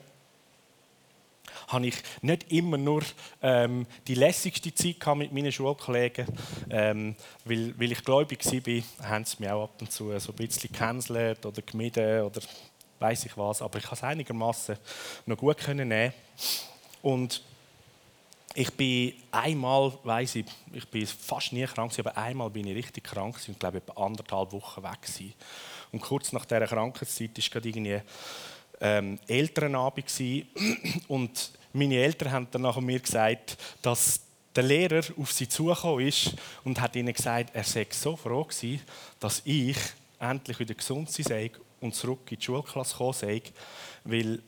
habe 1.68 1.86
ich 1.86 1.96
nicht 2.20 2.52
immer 2.52 2.76
nur 2.76 3.02
ähm, 3.42 3.86
die 4.06 4.14
lässigste 4.14 4.74
Zeit 4.74 5.16
mit 5.16 5.32
meinen 5.32 5.52
Schulkollegen. 5.52 6.26
Ähm, 6.70 7.14
weil, 7.44 7.78
weil 7.78 7.92
ich 7.92 8.04
gläubig 8.04 8.44
war, 8.44 9.08
haben 9.08 9.24
sie 9.24 9.36
mich 9.38 9.50
auch 9.50 9.64
ab 9.64 9.80
und 9.80 9.90
zu 9.90 10.18
so 10.18 10.32
ein 10.32 10.36
bisschen 10.36 10.70
gecancelt 10.70 11.44
oder 11.46 11.62
gemieden 11.62 12.22
oder 12.22 12.40
weiß 12.98 13.26
ich 13.26 13.36
was. 13.36 13.62
Aber 13.62 13.78
ich 13.78 13.84
konnte 13.84 14.04
es 14.04 14.10
einigermaßen 14.10 14.76
noch 15.26 15.36
gut 15.36 15.66
nehmen. 15.68 16.12
Und 17.02 17.42
ich 18.54 18.72
bin 18.72 19.14
einmal, 19.32 19.92
weiß 20.04 20.36
ich, 20.36 20.46
ich 20.72 20.86
bin 20.88 21.06
fast 21.06 21.52
nie 21.52 21.66
krank, 21.66 21.92
aber 21.98 22.16
einmal 22.16 22.50
bin 22.50 22.66
ich 22.68 22.76
richtig 22.76 23.04
krank 23.04 23.36
und 23.48 23.58
glaube 23.58 23.78
etwa 23.78 24.04
anderthalb 24.04 24.52
Wochen 24.52 24.82
weg 24.82 25.02
gewesen. 25.02 25.34
Und 25.90 26.00
kurz 26.00 26.32
nach 26.32 26.44
dieser 26.44 26.66
Krankheitszeit 26.66 27.36
war 27.36 27.44
gerade 27.50 27.68
irgendwie 27.68 28.00
ähm, 28.80 29.18
Elternabend 29.26 30.06
und 31.08 31.50
meine 31.72 31.96
Eltern 31.96 32.30
haben 32.30 32.48
dann 32.52 32.62
nach 32.62 32.78
mir 32.78 33.00
gesagt, 33.00 33.56
dass 33.82 34.20
der 34.54 34.62
Lehrer 34.62 35.02
auf 35.18 35.32
sie 35.32 35.48
zugekommen 35.48 36.06
ist 36.06 36.34
und 36.62 36.80
hat 36.80 36.94
ihnen 36.94 37.12
gesagt, 37.12 37.50
er 37.54 37.64
sei 37.64 37.86
so 37.90 38.14
froh 38.14 38.44
gewesen, 38.44 38.80
dass 39.18 39.42
ich 39.44 39.76
endlich 40.20 40.60
wieder 40.60 40.74
gesund 40.74 41.10
sei 41.10 41.50
und 41.80 41.94
zurück 41.94 42.30
in 42.30 42.38
die 42.38 42.44
Schulklasse 42.44 42.92
gekommen 42.92 43.12
sei, 43.14 43.42
weil 44.04 44.40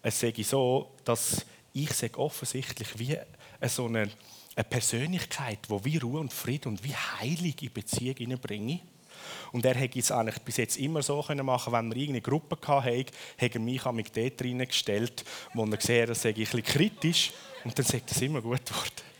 es 0.00 0.18
sei 0.18 0.32
so, 0.42 0.90
dass 1.04 1.44
ich 1.74 2.16
offensichtlich 2.16 2.98
wie 2.98 3.18
so 3.68 3.86
eine, 3.86 4.10
eine 4.54 4.64
Persönlichkeit, 4.64 5.58
die 5.68 5.84
wie 5.84 5.98
Ruhe 5.98 6.20
und 6.20 6.32
Frieden 6.32 6.68
und 6.68 6.84
wie 6.84 6.94
Heilig 6.94 7.62
in 7.62 7.72
Beziehung 7.72 8.16
hineinbringe. 8.16 8.80
Und 9.52 9.64
er 9.64 9.74
hätte 9.74 9.98
es 9.98 10.10
eigentlich 10.10 10.40
bis 10.42 10.56
jetzt 10.56 10.78
immer 10.78 11.02
so 11.02 11.22
können 11.22 11.44
machen 11.44 11.72
wenn 11.72 11.90
wir 11.90 11.96
irgendeine 11.96 12.22
Gruppe 12.22 12.56
hatten, 12.66 13.06
hätte 13.36 13.58
er 13.58 13.60
mich 13.60 13.84
an 13.84 13.96
mich 13.96 14.10
dort 14.10 14.40
reingestellt, 14.42 15.24
wo 15.54 15.64
er 15.64 15.76
gesehen 15.76 16.08
hat, 16.08 16.16
sei 16.16 16.34
ein 16.34 16.62
kritisch. 16.62 17.32
Und 17.64 17.78
dann 17.78 17.86
sagt 17.86 18.10
es 18.10 18.20
immer 18.22 18.40
gut 18.40 18.64
geworden. 18.64 19.12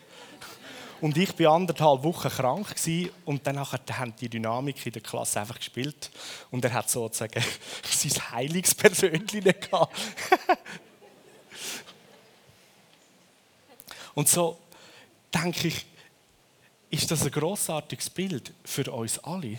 Und 1.02 1.16
ich 1.16 1.36
war 1.40 1.54
anderthalb 1.54 2.04
Wochen 2.04 2.28
krank 2.28 2.76
und 3.24 3.44
dann 3.44 3.58
haben 3.58 4.14
die 4.20 4.28
Dynamik 4.28 4.86
in 4.86 4.92
der 4.92 5.02
Klasse 5.02 5.40
einfach 5.40 5.56
gespielt. 5.56 6.12
Und 6.52 6.64
er 6.64 6.72
hat 6.72 6.88
sozusagen 6.88 7.42
sein 7.84 8.30
Heiligspersönchen 8.30 9.42
gehabt. 9.42 9.96
Und 14.14 14.28
so 14.28 14.58
denke 15.34 15.68
ich, 15.68 15.86
ist 16.90 17.10
das 17.10 17.24
ein 17.24 17.30
großartiges 17.30 18.10
Bild 18.10 18.52
für 18.64 18.90
uns 18.92 19.18
alle 19.20 19.58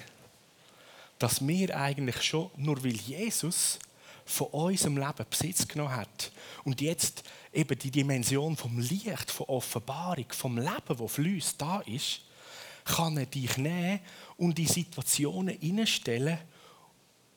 dass 1.24 1.48
wir 1.48 1.74
eigentlich 1.78 2.22
schon, 2.22 2.52
nur 2.58 2.84
weil 2.84 2.98
Jesus 2.98 3.80
von 4.26 4.48
unserem 4.48 4.98
Leben 4.98 5.26
Besitz 5.30 5.66
genommen 5.66 5.96
hat 5.96 6.34
und 6.66 6.82
jetzt 6.82 7.24
eben 7.54 7.80
die 7.80 7.92
Dimension 7.92 8.58
vom 8.58 8.78
Licht, 8.78 9.32
von 9.32 9.48
Offenbarung, 9.48 10.26
vom 10.32 10.58
Leben, 10.58 11.00
wo 11.00 11.08
fließt, 11.08 11.62
da 11.62 11.80
ist, 11.82 12.22
kann 12.84 13.16
er 13.16 13.26
dich 13.26 13.56
nehmen 13.56 14.02
und 14.36 14.60
in 14.60 14.68
Situationen 14.68 15.58
hineinstellen 15.58 16.39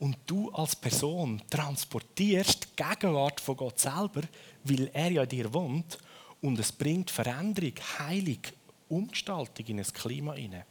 und 0.00 0.16
du 0.26 0.50
als 0.50 0.74
Person 0.74 1.40
transportierst 1.48 2.64
die 2.64 2.82
Gegenwart 2.82 3.40
von 3.40 3.56
Gott 3.56 3.78
selber, 3.78 4.22
weil 4.64 4.90
er 4.92 5.12
ja 5.12 5.22
in 5.22 5.28
dir 5.28 5.54
wohnt 5.54 5.96
und 6.46 6.58
es 6.60 6.70
bringt 6.70 7.10
Veränderung, 7.10 7.72
Heilung, 7.98 8.38
Umgestaltung 8.88 9.66
in 9.66 9.80
ein 9.80 9.84
Klima 9.84 10.34
hinein. 10.34 10.64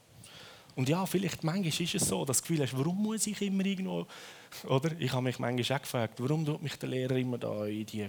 Und 0.75 0.87
ja, 0.87 1.05
vielleicht 1.05 1.43
manchmal 1.43 1.67
ist 1.67 1.95
es 1.95 2.07
so, 2.07 2.23
dass 2.23 2.37
du 2.37 2.41
das 2.41 2.41
Gefühl 2.41 2.61
hast, 2.61 2.77
warum 2.77 3.01
muss 3.01 3.27
ich 3.27 3.41
immer 3.41 3.65
irgendwo, 3.65 4.07
oder? 4.67 4.91
Ich 4.99 5.11
habe 5.11 5.23
mich 5.23 5.37
manchmal 5.37 5.77
auch 5.77 5.81
gefragt, 5.81 6.19
warum 6.21 6.45
tut 6.45 6.61
mich 6.61 6.75
der 6.77 6.89
Lehrer 6.89 7.15
immer 7.17 7.37
da 7.37 7.65
in 7.65 7.85
die 7.85 8.07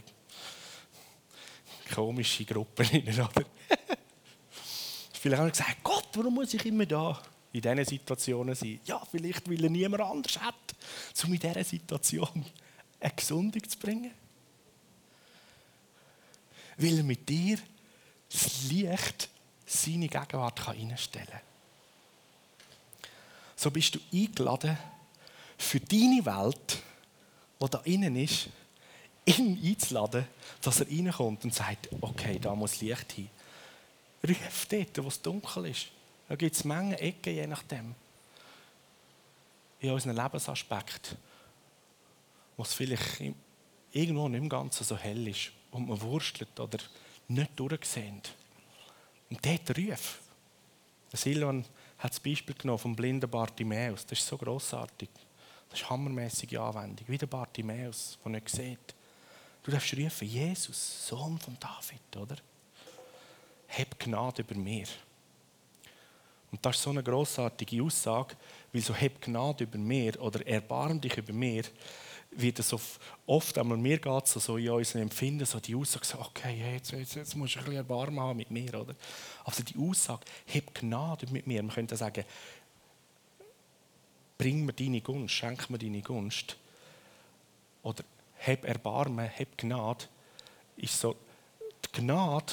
komische 1.92 2.44
Gruppe 2.44 2.84
rein, 2.92 3.02
oder? 3.02 3.30
vielleicht 5.12 5.38
habe 5.38 5.48
ich 5.48 5.58
gesagt, 5.58 5.82
Gott, 5.82 6.08
warum 6.14 6.34
muss 6.34 6.54
ich 6.54 6.64
immer 6.66 6.86
da 6.86 7.20
in 7.52 7.60
diesen 7.60 7.84
Situationen 7.84 8.54
sein? 8.54 8.80
Ja, 8.84 9.02
vielleicht, 9.10 9.48
weil 9.50 9.62
er 9.62 9.70
niemand 9.70 10.02
anders 10.02 10.40
hat, 10.40 10.54
um 11.24 11.32
in 11.32 11.40
dieser 11.40 11.64
Situation 11.64 12.44
eine 13.00 13.12
Gesundung 13.14 13.68
zu 13.68 13.78
bringen. 13.78 14.12
Weil 16.76 16.98
er 16.98 17.04
mit 17.04 17.28
dir 17.28 17.58
das 18.30 18.64
Licht, 18.64 19.28
seine 19.64 20.08
Gegenwart 20.08 20.60
kann 20.60 20.76
reinstellen 20.76 21.26
kann 21.26 21.40
so 23.56 23.70
bist 23.70 23.94
du 23.94 23.98
eingeladen, 24.12 24.76
für 25.58 25.80
deine 25.80 26.24
Welt, 26.24 26.82
die 27.60 27.70
da 27.70 27.80
innen 27.84 28.16
ist, 28.16 28.50
ihn 29.24 29.58
einzuladen, 29.64 30.26
dass 30.60 30.80
er 30.80 30.88
reinkommt 30.88 31.42
und 31.44 31.54
sagt, 31.54 31.88
okay, 32.02 32.38
da 32.38 32.54
muss 32.54 32.80
Licht 32.82 33.12
hin. 33.12 33.30
Ruf 34.28 34.66
dort, 34.70 35.02
wo 35.02 35.08
es 35.08 35.22
dunkel 35.22 35.66
ist. 35.66 35.86
Da 36.28 36.36
gibt 36.36 36.54
es 36.54 36.64
Mengen 36.64 36.94
Ecken, 36.94 37.34
je 37.34 37.46
nachdem. 37.46 37.94
In 39.80 39.90
unseren 39.90 40.16
Lebensaspekt, 40.16 41.16
wo 42.56 42.62
es 42.62 42.74
vielleicht 42.74 43.22
irgendwo 43.92 44.28
nicht 44.28 44.38
im 44.38 44.48
Ganzen 44.48 44.84
so 44.84 44.96
hell 44.96 45.26
ist 45.28 45.52
und 45.76 45.88
man 45.88 46.00
wurstelt 46.00 46.58
oder 46.58 46.78
nicht 47.28 47.50
durchsehen. 47.58 48.22
Und 49.30 49.44
dort 49.44 49.78
ruf. 49.78 50.20
Silvan 51.12 51.64
hat 51.98 52.12
das 52.12 52.20
Beispiel 52.20 52.54
genommen 52.54 52.78
vom 52.78 52.96
blinden 52.96 53.30
Bartimäus. 53.30 54.04
Das 54.06 54.18
ist 54.18 54.26
so 54.26 54.36
großartig. 54.36 55.08
Das 55.70 55.80
ist 55.80 55.90
hammermäßige 55.90 56.56
Anwendung. 56.56 57.06
Wie 57.08 57.18
der 57.18 57.26
Bartimäus, 57.26 58.18
der 58.22 58.32
nicht 58.32 58.48
sieht. 58.48 58.94
Du 59.62 59.70
darfst 59.70 59.96
rufen, 59.96 60.28
Jesus, 60.28 61.08
Sohn 61.08 61.38
von 61.38 61.56
David, 61.58 62.16
oder? 62.16 62.36
Hab 63.68 63.98
Gnade 63.98 64.42
über 64.42 64.54
mir. 64.54 64.86
Und 66.52 66.64
das 66.64 66.76
ist 66.76 66.82
so 66.82 66.90
eine 66.90 67.02
großartige 67.02 67.82
Aussage, 67.82 68.36
weil 68.72 68.82
so 68.82 68.94
hab 68.94 69.20
Gnade 69.20 69.64
über 69.64 69.78
mir 69.78 70.20
oder 70.20 70.46
erbarm 70.46 71.00
dich 71.00 71.16
über 71.16 71.32
mir 71.32 71.64
wird 72.36 72.58
es 72.58 72.74
oft, 73.26 73.58
einmal 73.58 73.78
mir 73.78 73.98
geht 73.98 74.26
so, 74.26 74.40
so 74.40 74.56
in 74.56 74.68
unserem 74.68 75.02
Empfinden, 75.02 75.46
so 75.46 75.58
die 75.58 75.74
Aussage, 75.74 76.04
so, 76.04 76.18
okay, 76.18 76.74
jetzt, 76.74 76.92
jetzt, 76.92 77.14
jetzt 77.14 77.34
musst 77.34 77.54
du 77.54 77.58
ein 77.58 77.64
bisschen 77.64 77.78
Erbarmen 77.78 78.20
haben 78.20 78.36
mit 78.36 78.50
mir, 78.50 78.74
oder? 78.74 78.94
Also 79.44 79.62
die 79.62 79.76
Aussage, 79.78 80.24
hab 80.52 80.74
Gnade 80.74 81.26
mit 81.30 81.46
mir. 81.46 81.62
Man 81.62 81.74
könnte 81.74 81.96
sagen, 81.96 82.24
bring 84.36 84.64
mir 84.64 84.72
deine 84.72 85.00
Gunst, 85.00 85.34
schenk 85.34 85.70
mir 85.70 85.78
deine 85.78 86.02
Gunst. 86.02 86.56
Oder 87.82 88.04
hab 88.46 88.64
Erbarmen, 88.64 89.30
hab 89.30 89.58
Gnade, 89.58 90.04
ist 90.76 91.00
so, 91.00 91.16
die 91.84 92.00
Gnade 92.00 92.52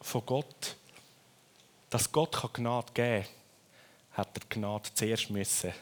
von 0.00 0.26
Gott, 0.26 0.76
dass 1.88 2.12
Gott 2.12 2.52
Gnade 2.52 2.92
geben 2.92 3.24
kann, 3.24 3.32
hat 4.24 4.36
er 4.36 4.42
Gnade 4.48 4.88
zuerst 4.94 5.30
müssen 5.30 5.72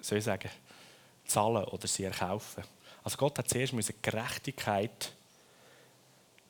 soll 0.00 0.18
ich 0.18 0.24
sagen, 0.24 0.50
zahlen 1.24 1.64
oder 1.64 1.86
sie 1.86 2.04
erkaufen. 2.04 2.64
Also 3.02 3.16
Gott 3.16 3.38
hat 3.38 3.48
zuerst 3.48 3.74
Gerechtigkeit 4.02 5.12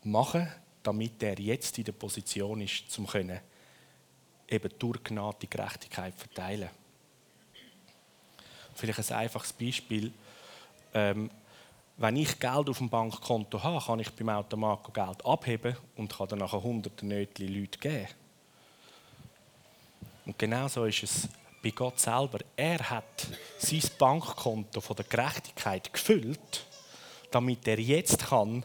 machen, 0.02 0.50
damit 0.82 1.22
er 1.22 1.38
jetzt 1.38 1.78
in 1.78 1.84
der 1.84 1.92
Position 1.92 2.60
ist, 2.60 2.90
zum 2.90 3.06
können 3.06 3.40
eben 4.48 4.70
durch 4.78 5.04
Gnade 5.04 5.36
die 5.42 5.50
Gerechtigkeit 5.50 6.14
verteilen. 6.14 6.70
Vielleicht 8.74 9.10
ein 9.10 9.18
einfaches 9.18 9.52
Beispiel. 9.52 10.12
Ähm, 10.92 11.30
wenn 11.96 12.16
ich 12.16 12.38
Geld 12.38 12.68
auf 12.68 12.78
dem 12.78 12.88
Bankkonto 12.88 13.62
habe, 13.62 13.84
kann 13.84 14.00
ich 14.00 14.10
beim 14.10 14.30
Automat 14.30 14.92
Geld 14.92 15.24
abheben 15.24 15.76
und 15.96 16.12
kann 16.12 16.28
dann 16.28 16.38
nachher 16.38 16.62
hunderte 16.62 17.06
Nötchen 17.06 17.48
Leute 17.48 17.78
geben. 17.78 18.08
Und 20.24 20.38
genau 20.38 20.66
so 20.66 20.84
ist 20.86 21.02
es 21.02 21.28
bei 21.62 21.70
Gott 21.70 21.98
selber. 22.00 22.38
Er 22.56 22.78
hat 22.90 23.26
sein 23.58 23.82
Bankkonto 23.98 24.80
von 24.80 24.96
der 24.96 25.04
Gerechtigkeit 25.04 25.92
gefüllt, 25.92 26.66
damit 27.30 27.66
er 27.68 27.78
jetzt 27.78 28.26
kann 28.26 28.64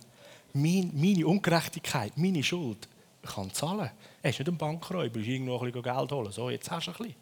meine 0.56 1.28
Ungerechtigkeit, 1.28 2.18
meine 2.18 2.42
Schuld 2.42 2.88
kann 3.24 3.54
zahlen. 3.54 3.92
Er 4.22 4.30
ist 4.30 4.40
nicht 4.40 4.48
ein 4.48 4.58
Bankräuber, 4.58 5.20
ist 5.20 5.28
irgendwo 5.28 5.60
ein 5.60 5.72
bisschen 5.72 5.84
Geld 5.84 6.12
holen. 6.12 6.32
So, 6.32 6.50
jetzt 6.50 6.72
hast 6.72 6.88
du 6.88 6.92
ein 6.92 6.98
bisschen. 6.98 7.16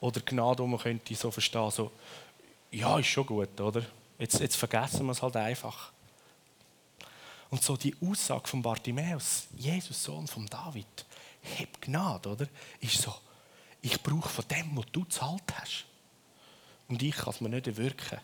Oder 0.00 0.20
Gnade, 0.20 0.62
man 0.64 0.78
könnte 0.78 1.14
so 1.14 1.30
verstehen, 1.30 1.70
so, 1.70 1.90
ja, 2.70 2.98
ist 2.98 3.06
schon 3.06 3.26
gut, 3.26 3.58
oder? 3.60 3.82
Jetzt, 4.18 4.38
jetzt 4.40 4.56
vergessen 4.56 5.06
wir 5.06 5.12
es 5.12 5.22
halt 5.22 5.36
einfach. 5.36 5.92
Und 7.50 7.62
so 7.62 7.76
die 7.76 7.94
Aussage 8.02 8.46
von 8.46 8.60
Bartimäus, 8.60 9.46
Jesus, 9.56 10.02
Sohn 10.02 10.26
von 10.26 10.46
David, 10.46 11.06
heb 11.40 11.80
Gnade, 11.80 12.28
oder? 12.28 12.46
Ist 12.80 13.00
so, 13.00 13.14
ich 13.82 14.02
brauche 14.02 14.28
von 14.28 14.44
dem, 14.48 14.76
was 14.76 14.86
du 14.92 15.04
zahlt 15.04 15.42
hast. 15.54 15.84
Und 16.88 17.02
ich 17.02 17.14
kann 17.14 17.34
es 17.34 17.40
mir 17.40 17.48
nicht 17.48 17.66
erwirken. 17.66 18.18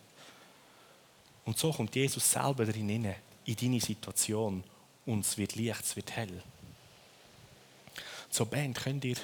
Und 1.45 1.59
so 1.59 1.73
kommt 1.73 1.95
Jesus 1.95 2.31
selber 2.31 2.65
drin 2.65 2.89
in 3.45 3.57
deine 3.57 3.81
Situation 3.81 4.65
und 5.05 5.21
es 5.21 5.37
wird 5.37 5.55
Licht, 5.55 5.83
es 5.83 5.97
wird 5.97 6.11
hell. 6.13 6.43
So 8.31 8.47
Band, 8.47 8.77
könnt 8.77 9.05
ihr 9.05 9.17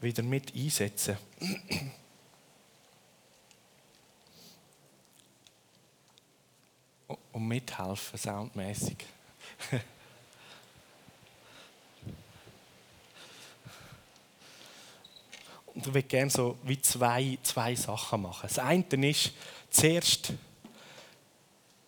wieder 0.00 0.22
mit 0.22 0.54
einsetzen. 0.54 1.16
Und 7.30 7.48
mithelfen, 7.48 8.18
soundmäßig. 8.18 8.98
Und 15.74 15.86
ich 15.86 15.94
würde 15.94 16.02
gerne 16.02 16.30
so 16.30 16.58
wie 16.64 16.80
zwei, 16.80 17.38
zwei 17.42 17.74
Sachen 17.74 18.22
machen. 18.22 18.42
Das 18.42 18.58
eine 18.58 18.84
ist 19.08 19.32
zuerst 19.70 20.32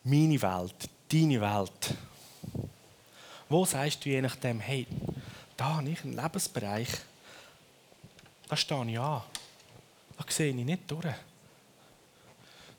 meine 0.05 0.41
Welt, 0.41 0.89
deine 1.09 1.41
Welt. 1.41 1.95
Wo 3.49 3.65
sagst 3.65 4.05
du 4.05 4.09
je 4.09 4.23
nachdem, 4.23 4.61
hey, 4.61 4.87
da 5.57 5.77
habe 5.77 5.91
ich 5.91 6.03
einen 6.03 6.17
Lebensbereich, 6.17 6.89
da 8.49 8.57
stehe 8.57 8.91
ich 8.91 8.99
an. 8.99 9.23
Da 10.17 10.25
sehe 10.29 10.51
ich 10.51 10.55
nicht 10.55 10.91
durch. 10.91 11.15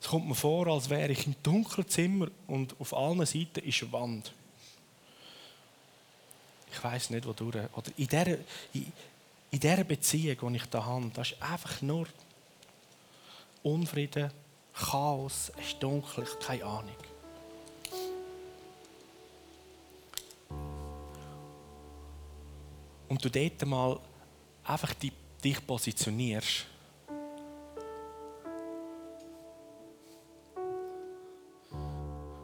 Es 0.00 0.08
kommt 0.08 0.28
mir 0.28 0.34
vor, 0.34 0.66
als 0.68 0.88
wäre 0.88 1.12
ich 1.12 1.26
im 1.26 1.34
dunklen 1.42 1.88
Zimmer 1.88 2.28
und 2.46 2.74
auf 2.80 2.94
allen 2.94 3.24
Seiten 3.26 3.60
ist 3.60 3.82
eine 3.82 3.92
Wand. 3.92 4.32
Ich 6.70 6.82
weiß 6.82 7.10
nicht, 7.10 7.26
wo 7.26 7.32
durch. 7.32 7.56
Oder 7.56 7.90
in 7.96 8.06
dieser, 8.06 8.38
in 9.50 9.60
dieser 9.60 9.84
Beziehung, 9.84 10.52
die 10.52 10.56
ich 10.56 10.66
da 10.66 10.84
habe, 10.84 11.10
das 11.14 11.32
ist 11.32 11.42
einfach 11.42 11.82
nur 11.82 12.06
Unfrieden, 13.62 14.30
Chaos, 14.72 15.50
es 15.58 15.68
ist 15.68 15.82
dunkel, 15.82 16.26
keine 16.40 16.64
Ahnung. 16.64 16.96
Und 23.08 23.24
du 23.24 23.30
dort 23.30 23.66
mal 23.66 23.98
einfach 24.64 24.92
dich 24.94 25.66
positionierst. 25.66 26.66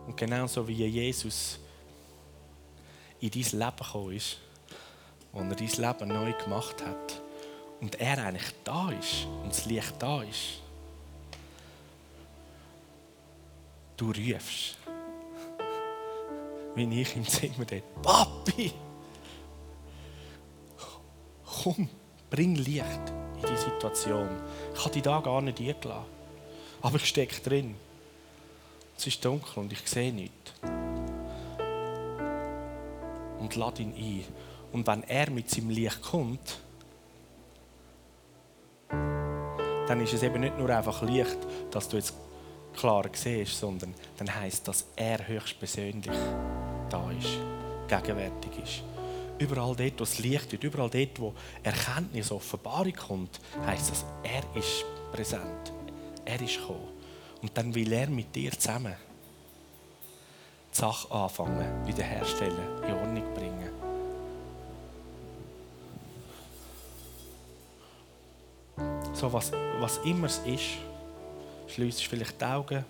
Und 0.07 0.17
genauso 0.17 0.67
wie 0.67 0.87
Jesus 0.87 1.59
in 3.21 3.31
dein 3.31 3.43
Leben 3.43 3.77
gekommen 3.77 4.13
ist, 4.17 4.39
wo 5.33 5.41
er 5.41 5.55
dein 5.55 5.67
Leben 5.67 6.09
neu 6.09 6.33
gemacht 6.33 6.85
hat 6.85 7.23
und 7.81 8.01
er 8.01 8.19
eigentlich 8.19 8.53
da 8.65 8.91
ist 8.91 9.27
und 9.43 9.51
das 9.51 9.65
Licht 9.67 9.95
da 9.99 10.23
ist, 10.23 10.61
du 13.97 14.09
rufst, 14.09 14.77
wie 16.75 17.01
ich 17.01 17.17
im 17.17 17.27
Zimmer 17.27 17.65
dort, 17.65 18.03
Papi, 18.03 18.73
komm, 21.45 21.89
bring 22.31 22.55
Licht 22.57 23.13
in 23.43 23.49
die 23.49 23.57
Situation. 23.57 24.29
Ich 24.75 24.81
habe 24.81 24.91
dich 24.91 25.03
da 25.03 25.21
gar 25.21 25.41
nicht 25.41 25.61
eingeladen, 25.61 26.07
aber 26.81 26.97
ich 26.97 27.07
stecke 27.07 27.41
drin. 27.41 27.75
Es 28.97 29.07
ist 29.07 29.25
dunkel 29.25 29.63
und 29.63 29.73
ich 29.73 29.81
sehe 29.89 30.13
nichts. 30.13 30.53
Und 33.41 33.57
lade 33.57 33.83
ihn 33.83 33.95
ein. 33.95 34.52
Und 34.73 34.87
wenn 34.87 35.03
er 35.05 35.31
mit 35.31 35.51
seinem 35.51 35.71
Licht 35.71 36.03
kommt, 36.03 36.59
dann 38.89 40.01
ist 40.01 40.15
es 40.15 40.23
eben 40.23 40.41
nicht 40.41 40.59
nur 40.59 40.71
einfach 40.71 41.03
Licht, 41.03 41.39
dass 41.71 41.89
du 41.89 41.97
jetzt 41.97 42.15
klar 42.77 43.05
siehst, 43.13 43.59
sondern 43.59 43.95
dann 44.17 44.35
heißt 44.35 44.67
dass 44.67 44.87
er 44.97 45.27
höchstpersönlich 45.27 46.17
da 46.89 47.11
ist, 47.11 47.39
gegenwärtig 47.89 48.51
ist. 48.63 48.83
Überall 49.39 49.75
dort, 49.75 49.99
wo 49.99 50.05
es 50.05 50.19
Licht 50.19 50.53
wird, 50.53 50.65
überall 50.65 50.91
dort, 50.91 51.21
wo 51.21 51.35
Erkenntnis, 51.63 52.31
Offenbarung 52.31 52.95
kommt, 52.95 53.41
heißt 53.67 53.91
das, 53.91 54.05
er 54.23 54.45
ist 54.59 54.85
präsent. 55.13 55.73
Er 56.25 56.41
ist 56.41 56.59
gekommen. 56.59 56.89
Und 57.43 57.57
dann 57.57 57.75
will 57.75 57.93
er 57.93 58.09
mit 58.09 58.35
dir 58.35 58.53
zusammen 58.53 58.95
die 60.73 60.77
Sache 60.79 61.13
anfangen, 61.13 61.87
wiederherstellen, 61.87 62.85
in 62.87 62.95
Ordnung 62.95 63.35
bringen. 63.35 63.72
So 69.23 69.33
was, 69.33 69.53
was 69.79 69.99
immer 69.99 70.27
es 70.27 70.39
ist, 70.39 70.79
schließt 71.69 72.05
vielleicht 72.05 72.41
die 72.41 72.45
Augen. 72.45 72.85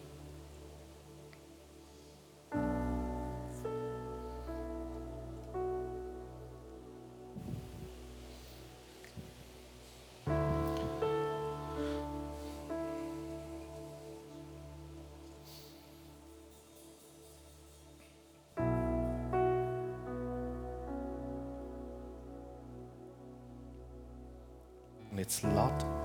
Jetzt 25.14 25.42
lad 25.42 26.01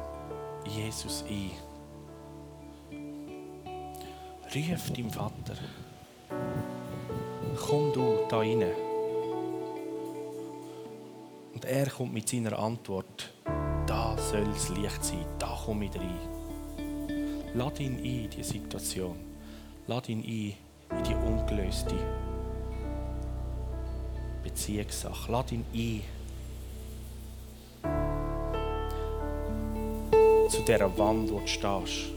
Jesus 0.68 1.24
ein. 1.30 1.52
Ruf 4.54 4.92
deinem 4.92 5.10
Vater. 5.10 5.56
Komm 7.68 7.94
du 7.94 8.20
da 8.30 8.38
rein. 8.38 8.64
Und 11.54 11.66
er 11.66 11.90
kommt 11.90 12.14
mit 12.14 12.30
seiner 12.30 12.58
Antwort. 12.58 13.34
Da 13.86 14.18
soll 14.18 14.46
das 14.46 14.70
Licht 14.70 15.04
sein. 15.04 15.26
Da 15.40 15.58
komme 15.66 15.86
ich 15.86 15.96
rein. 15.96 16.38
Lad 17.54 17.80
ihn 17.80 17.98
ein 17.98 18.06
in 18.06 18.30
diese 18.30 18.44
Situation. 18.54 19.18
Lad 19.88 20.10
ihn 20.10 20.20
ein 20.20 20.98
in 20.98 21.04
die 21.04 21.16
ungelöste 21.16 21.96
Beziehungssache. 24.44 25.32
Lad 25.32 25.52
ihn 25.52 25.66
ein 25.74 26.17
dieser 30.68 30.98
Wand, 30.98 31.32
stehst. 31.46 32.17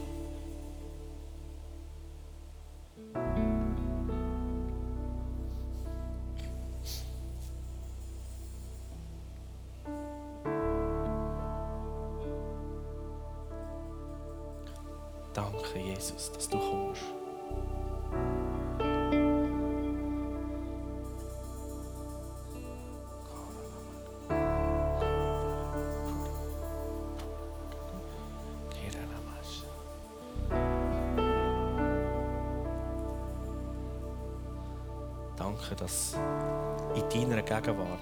In 37.41 37.45
deiner 37.47 37.61
Gegenwart 37.61 37.99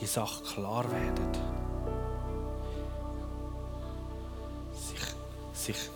die 0.00 0.06
Sachen 0.06 0.44
klar 0.46 0.84
werden. 0.90 1.30
Sich, 4.72 5.00
sich 5.52 5.90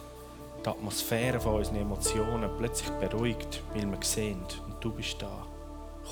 die 0.64 0.68
Atmosphäre 0.68 1.40
von 1.40 1.56
unseren 1.56 1.76
Emotionen 1.76 2.50
plötzlich 2.58 2.90
beruhigt, 2.98 3.62
weil 3.74 3.90
wir 3.90 3.98
sehen, 4.02 4.44
und 4.66 4.76
du 4.80 4.92
bist 4.92 5.20
da. 5.20 5.46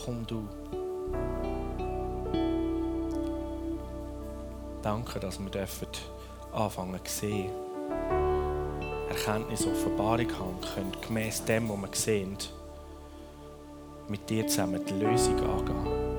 Komm 0.04 0.26
du. 0.26 0.48
Danke, 4.82 5.20
dass 5.20 5.38
wir 5.38 5.50
dürfen 5.50 5.88
anfangen 6.52 7.00
zu 7.04 7.12
sehen. 7.12 7.50
Erkenntnis, 9.08 9.66
Offenbarung 9.66 10.30
haben 10.38 10.60
können, 10.60 10.92
gemäß 11.06 11.44
dem, 11.44 11.68
was 11.68 11.80
wir 11.80 11.88
sehen, 11.92 12.36
mit 14.08 14.28
dir 14.30 14.46
zusammen 14.46 14.84
die 14.84 14.94
Lösung 14.94 15.38
angehen. 15.40 16.15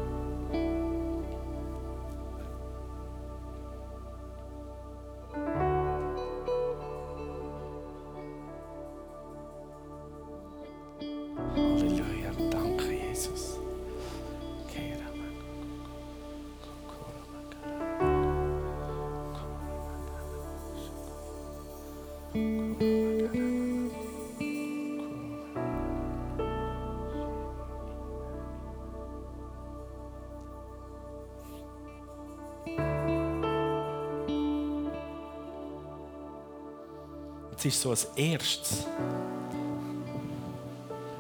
Ist 37.68 37.82
so 37.82 37.90
als 37.90 38.06
erstes, 38.16 38.86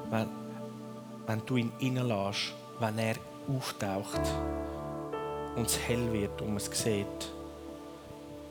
wenn, 0.10 0.28
wenn 1.26 1.46
du 1.46 1.58
ihn 1.58 1.72
reinlässt, 1.80 2.54
wenn 2.80 2.98
er 2.98 3.16
auftaucht 3.50 4.22
und 5.56 5.68
es 5.68 5.80
hell 5.80 6.12
wird 6.14 6.42
und 6.42 6.50
man 6.50 6.58
es 6.58 6.66
sieht, 6.66 7.06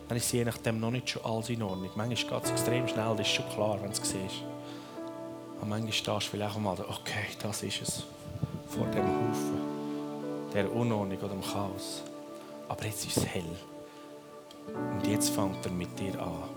dann 0.09 0.17
ist 0.19 0.33
je 0.33 0.45
nachdem 0.45 0.79
noch 0.79 0.91
nicht 0.91 1.11
schon 1.11 1.25
alles 1.25 1.49
in 1.49 1.63
Ordnung. 1.63 1.91
Manchmal 1.95 2.41
geht 2.41 2.45
es 2.45 2.51
extrem 2.51 2.87
schnell, 2.87 3.17
das 3.17 3.27
ist 3.27 3.35
schon 3.35 3.49
klar, 3.49 3.79
wenn 3.81 3.91
du 3.91 4.01
es 4.01 4.09
siehst. 4.09 4.43
Aber 5.59 5.67
manchmal 5.67 5.93
stehst 5.93 6.27
du 6.27 6.31
vielleicht 6.31 6.55
auch 6.55 6.61
mal 6.61 6.73
okay, 6.81 7.27
das 7.43 7.63
ist 7.63 7.83
es, 7.83 8.05
vor 8.69 8.87
dem 8.87 9.05
Haufen, 9.05 9.61
der 10.53 10.73
Unordnung 10.73 11.19
oder 11.19 11.29
dem 11.29 11.43
Chaos. 11.43 12.03
Aber 12.69 12.85
jetzt 12.85 13.07
ist 13.07 13.17
es 13.17 13.27
hell. 13.27 13.45
Und 14.67 15.07
jetzt 15.07 15.31
fängt 15.31 15.65
er 15.65 15.73
mit 15.73 15.99
dir 15.99 16.21
an. 16.21 16.56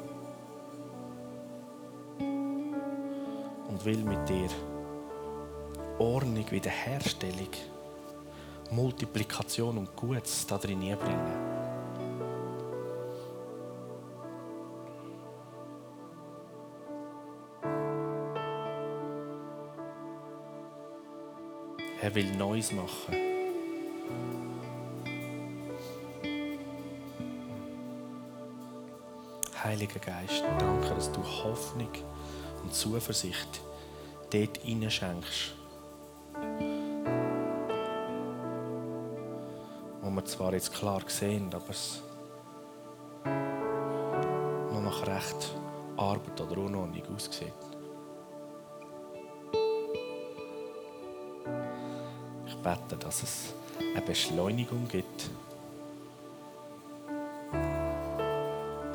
Und 3.80 3.86
will 3.86 4.04
mit 4.04 4.28
dir 4.28 4.50
Ordnung, 6.00 6.52
Wiederherstellung, 6.52 7.48
Multiplikation 8.72 9.78
und 9.78 9.96
Gutes 9.96 10.46
da 10.48 10.58
drin 10.58 10.80
bringen. 10.80 11.50
Er 22.02 22.16
will 22.16 22.36
Neues 22.36 22.74
machen. 22.74 23.16
Heiliger 29.64 30.00
Geist, 30.00 30.44
danke, 30.60 30.90
dass 30.90 31.10
du 31.14 31.24
Hoffnung 31.24 31.92
und 32.64 32.74
Zuversicht 32.74 33.62
dort 34.30 34.58
hineinschenkst. 34.58 35.56
Wo 40.02 40.10
wir 40.10 40.26
zwar 40.26 40.54
jetzt 40.54 40.74
klar 40.74 41.02
sehen, 41.08 41.50
aber 41.54 41.70
es 41.70 42.02
noch 44.90 45.06
recht 45.06 45.56
Arbeit 45.98 46.42
oder 46.42 46.58
Unordnung 46.62 47.04
aussieht. 47.16 47.54
Ich 52.48 52.56
bete, 52.58 52.98
dass 52.98 53.24
es 53.24 53.54
eine 53.80 54.02
Beschleunigung 54.02 54.88
gibt. 54.88 55.30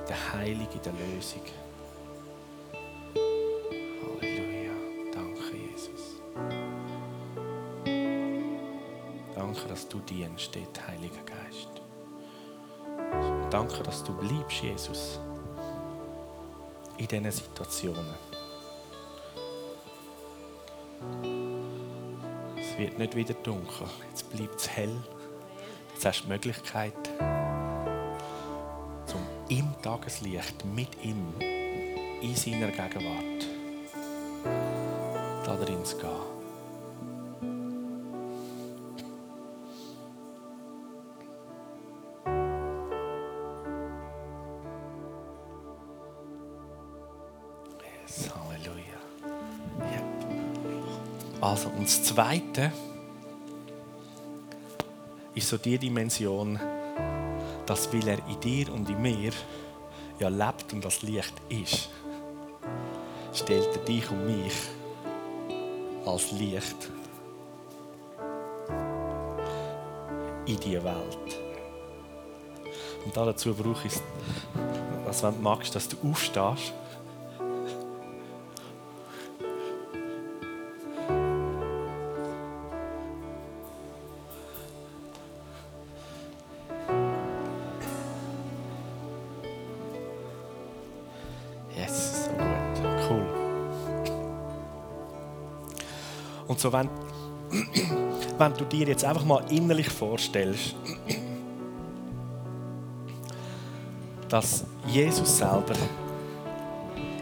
Der 0.08 0.32
Heilung, 0.32 0.68
in 0.72 0.82
der 0.82 0.92
Lösung. 0.92 1.42
Dass 9.74 9.88
du 9.88 9.98
dienst, 9.98 10.54
dort, 10.54 10.86
Heiliger 10.86 11.24
Geist. 11.26 11.68
Danke, 13.50 13.82
dass 13.82 14.04
du 14.04 14.12
bleibst, 14.14 14.62
Jesus, 14.62 15.18
in 16.96 17.08
diesen 17.08 17.32
Situationen. 17.32 18.06
Es 22.56 22.78
wird 22.78 22.96
nicht 23.00 23.16
wieder 23.16 23.34
dunkel. 23.34 23.88
Jetzt 24.10 24.30
bleibt 24.30 24.60
es 24.60 24.70
hell. 24.70 24.96
Jetzt 25.92 26.06
hast 26.06 26.20
du 26.20 26.26
die 26.26 26.32
Möglichkeit, 26.34 27.10
zum 29.06 29.22
im 29.48 29.74
Tageslicht 29.82 30.64
mit 30.66 31.04
ihm 31.04 31.34
in 31.40 32.36
seiner 32.36 32.68
Gegenwart 32.68 33.44
da 35.44 35.56
drin 35.56 35.84
zu 35.84 35.96
gehen. 35.96 36.33
Und 51.84 51.90
das 51.90 52.02
Zweite 52.02 52.72
ist 55.34 55.50
so 55.50 55.58
die 55.58 55.76
Dimension, 55.76 56.58
dass 57.66 57.92
weil 57.92 58.08
er 58.08 58.26
in 58.26 58.40
dir 58.40 58.72
und 58.72 58.88
in 58.88 59.02
mir 59.02 59.32
ja 60.18 60.28
lebt 60.28 60.72
und 60.72 60.82
das 60.82 61.02
Licht 61.02 61.34
ist, 61.50 61.90
stellt 63.34 63.68
er 63.76 63.84
dich 63.84 64.10
und 64.10 64.24
mich 64.24 64.54
als 66.06 66.32
Licht 66.32 66.88
in 70.46 70.60
die 70.60 70.82
Welt. 70.82 71.38
Und 73.04 73.14
dazu 73.14 73.52
brauche 73.52 73.88
ich 73.88 73.92
es, 73.92 74.02
wenn 74.54 75.34
du 75.34 75.42
magst, 75.42 75.74
dass 75.74 75.86
du 75.86 75.98
aufstehst. 76.10 76.72
So, 96.64 96.72
wenn, 96.72 96.88
wenn 98.38 98.54
du 98.54 98.64
dir 98.64 98.86
jetzt 98.86 99.04
einfach 99.04 99.24
mal 99.26 99.44
innerlich 99.50 99.90
vorstellst, 99.90 100.74
dass 104.30 104.64
Jesus 104.86 105.36
selber 105.36 105.74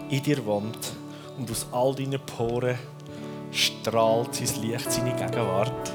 in 0.08 0.22
dir 0.22 0.46
wohnt 0.46 0.92
und 1.36 1.50
aus 1.50 1.66
all 1.72 1.92
deinen 1.92 2.20
Poren 2.20 2.78
strahlt 3.50 4.32
sein 4.32 4.62
Licht, 4.62 4.92
seine 4.92 5.10
Gegenwart. 5.16 5.92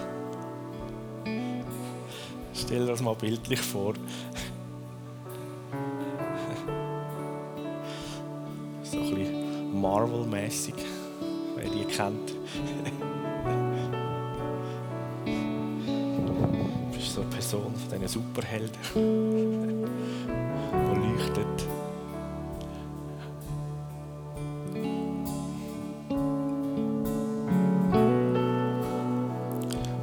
Stell 2.53 2.79
dir 2.79 2.87
das 2.87 3.01
mal 3.01 3.15
bildlich 3.15 3.61
vor. 3.61 3.93
Diesen 17.99 18.21
Superhelden, 18.21 18.71
die 20.73 20.95
leuchtet. 20.95 21.67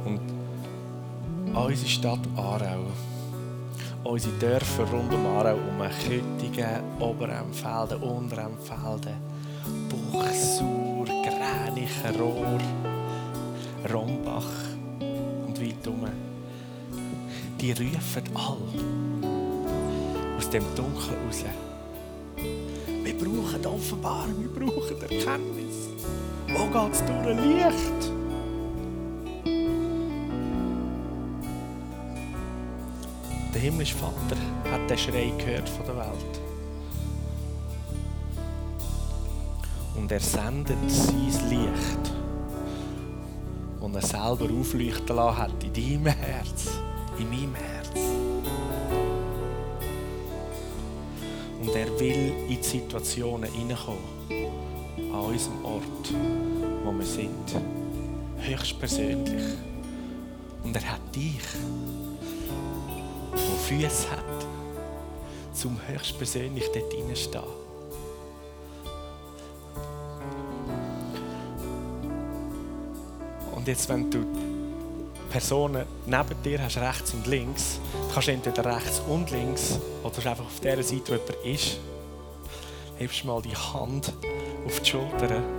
Und 0.05 0.19
unsere 1.55 1.89
Stadt 1.89 2.19
Aarau, 2.35 2.85
unsere 4.03 4.37
Dörfer 4.39 4.83
rund 4.91 5.13
um 5.13 5.25
Aarau, 5.25 5.55
um 5.55 5.79
Köttingen, 5.79 6.81
Oberemfelden, 6.99 8.01
Unteremfelden, 8.01 9.15
Buchsur, 9.89 11.05
Gränichen, 11.05 12.19
Rohr, 12.19 12.59
Rombach 13.91 14.51
und 15.47 15.61
weit 15.61 15.87
um. 15.87 16.34
Die 17.59 17.71
rufen 17.71 18.23
alle 18.33 18.85
aus 20.37 20.49
dem 20.49 20.63
Dunkel 20.75 21.15
raus. 21.25 21.43
Wir 23.03 23.17
brauchen 23.17 23.65
Offenbarung, 23.65 24.35
wir 24.39 24.49
brauchen 24.49 25.01
Erkenntnis. 25.01 25.89
Wo 26.49 26.65
geht 26.67 26.93
es 26.93 27.03
durch 27.05 27.39
Licht? 27.39 28.11
Der 33.53 33.61
himmlische 33.61 33.95
Vater 33.95 34.37
hat 34.69 34.89
den 34.89 34.97
Schrei 34.97 35.31
gehört 35.37 35.69
von 35.69 35.85
der 35.85 35.95
Welt. 35.95 36.41
Und 39.95 40.11
er 40.11 40.19
sendet 40.19 40.77
sein 40.87 41.49
Licht, 41.49 42.13
das 43.81 44.11
er 44.11 44.19
selber 44.19 44.53
aufleuchten 44.53 45.15
lassen 45.15 45.37
hat, 45.37 45.63
in 45.63 45.73
deinem 45.73 46.05
Herz, 46.07 46.74
in 47.19 47.29
meinem 47.29 47.55
Herz. 47.55 47.89
Und 51.61 51.75
er 51.75 51.99
will 51.99 52.33
in 52.47 52.57
die 52.57 52.63
Situationen 52.63 53.51
hineinkommen, 53.51 53.99
an 55.11 55.25
unserem 55.25 55.65
Ort, 55.65 56.13
wo 56.83 56.91
wir 56.91 57.05
sind, 57.05 57.55
höchstpersönlich. 58.39 59.57
Und 60.63 60.75
er 60.75 60.91
hat 60.91 61.15
dich, 61.15 61.41
der 63.31 63.39
Füße 63.79 64.11
hat, 64.11 64.45
zum 65.53 65.79
höchstpersönlich 65.87 66.65
dort 66.73 66.93
hineinstehen. 66.93 67.43
Und 73.55 73.67
jetzt, 73.67 73.89
wenn 73.89 74.11
du 74.11 74.23
Personen 75.29 75.85
neben 76.05 76.43
dir 76.43 76.61
hast, 76.61 76.77
rechts 76.77 77.13
und 77.13 77.27
links, 77.27 77.79
kannst 78.13 78.27
du 78.27 78.31
entweder 78.31 78.75
rechts 78.75 79.01
und 79.07 79.31
links 79.31 79.79
oder 80.03 80.29
einfach 80.29 80.45
auf 80.45 80.59
der 80.61 80.81
Seite, 80.83 81.09
wo 81.09 81.13
jemand 81.13 81.45
ist, 81.45 81.77
hebst 82.97 83.25
mal 83.25 83.41
die 83.41 83.55
Hand 83.55 84.13
auf 84.65 84.79
die 84.79 84.89
Schulter. 84.89 85.54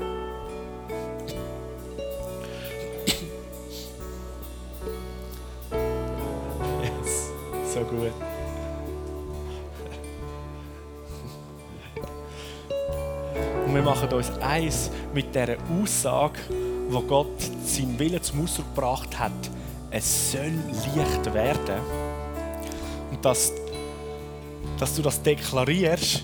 Uns 14.16 14.30
eins 14.40 14.90
mit 15.14 15.34
dieser 15.34 15.56
Aussage, 15.82 16.38
wo 16.88 17.00
Gott 17.00 17.40
seinen 17.64 17.98
Willen 17.98 18.22
zum 18.22 18.44
Ausdruck 18.44 18.74
gebracht 18.74 19.18
hat. 19.18 19.32
Es 19.90 20.32
soll 20.32 20.52
Licht 20.94 21.34
werden. 21.34 21.80
Und 23.10 23.24
dass, 23.24 23.52
dass 24.78 24.94
du 24.94 25.02
das 25.02 25.22
deklarierst 25.22 26.22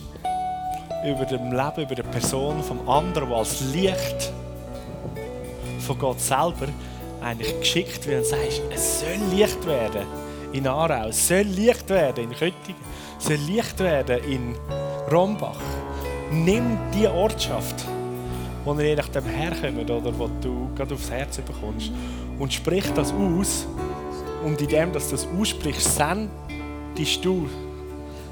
über 1.04 1.24
dem 1.24 1.52
Leben, 1.52 1.82
über 1.82 1.94
die 1.94 2.02
Person 2.02 2.62
vom 2.62 2.88
anderen, 2.88 3.28
der 3.28 3.38
als 3.38 3.60
Licht 3.72 4.32
von 5.80 5.98
Gott 5.98 6.20
selber 6.20 6.68
eigentlich 7.20 7.58
geschickt 7.60 8.06
wird 8.06 8.24
und 8.24 8.26
sagst, 8.26 8.62
es 8.74 9.00
soll 9.00 9.36
Licht 9.36 9.66
werden 9.66 10.06
in 10.52 10.66
Aarau, 10.66 11.08
es 11.08 11.26
soll 11.28 11.42
Licht 11.42 11.88
werden 11.88 12.24
in 12.24 12.30
Köttingen, 12.30 12.80
es 13.18 13.24
soll 13.24 13.36
Licht 13.36 13.78
werden 13.80 14.22
in 14.24 14.54
Rombach. 15.10 15.81
Nimm 16.32 16.78
die 16.94 17.06
Ortschaft, 17.06 17.84
wo 18.64 18.72
ihr 18.74 18.86
je 18.86 18.96
nachdem 18.96 19.24
herkommt 19.24 19.90
oder 19.90 20.18
wo 20.18 20.28
du 20.40 20.70
gerade 20.74 20.94
aufs 20.94 21.10
Herz 21.10 21.36
bekommst 21.36 21.92
und 22.38 22.52
sprich 22.52 22.90
das 22.94 23.12
aus. 23.12 23.66
Und 24.42 24.60
indem 24.60 24.92
dass 24.92 25.10
du 25.10 25.16
das 25.16 25.28
aussprichst, 25.38 25.94
sendest 25.94 27.24
du 27.24 27.48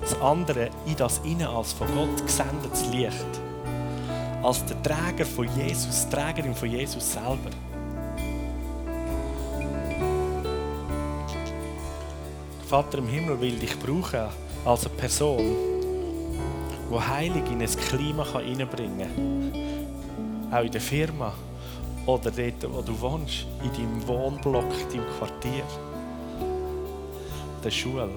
das 0.00 0.20
andere 0.20 0.70
in 0.86 0.96
das 0.96 1.20
Innen 1.24 1.46
als 1.46 1.72
von 1.72 1.86
Gott 1.94 2.26
gesendetes 2.26 2.86
Licht. 2.90 3.40
Als 4.42 4.64
der 4.64 4.82
Träger 4.82 5.26
von 5.26 5.46
Jesus, 5.56 6.08
Trägerin 6.08 6.54
von 6.54 6.70
Jesus 6.70 7.12
selber. 7.12 7.50
Vater 12.66 12.98
im 12.98 13.08
Himmel 13.08 13.40
will 13.40 13.58
dich 13.58 13.78
brauchen 13.78 14.28
als 14.64 14.86
eine 14.86 14.94
Person, 14.94 15.56
die 16.90 17.08
Heilig 17.08 17.44
in 17.50 17.60
ein 17.60 17.68
Klima 17.68 18.26
hineinbringen 18.38 18.98
kann. 18.98 20.52
Auch 20.52 20.64
in 20.64 20.72
der 20.72 20.80
Firma 20.80 21.32
oder 22.06 22.30
dort, 22.30 22.74
wo 22.74 22.82
du 22.82 23.00
wohnst, 23.00 23.46
in 23.62 23.72
deinem 23.72 24.08
Wohnblock, 24.08 24.64
in 24.64 24.98
deinem 24.98 25.06
Quartier, 25.18 25.64
der 27.62 27.70
Schule. 27.70 28.08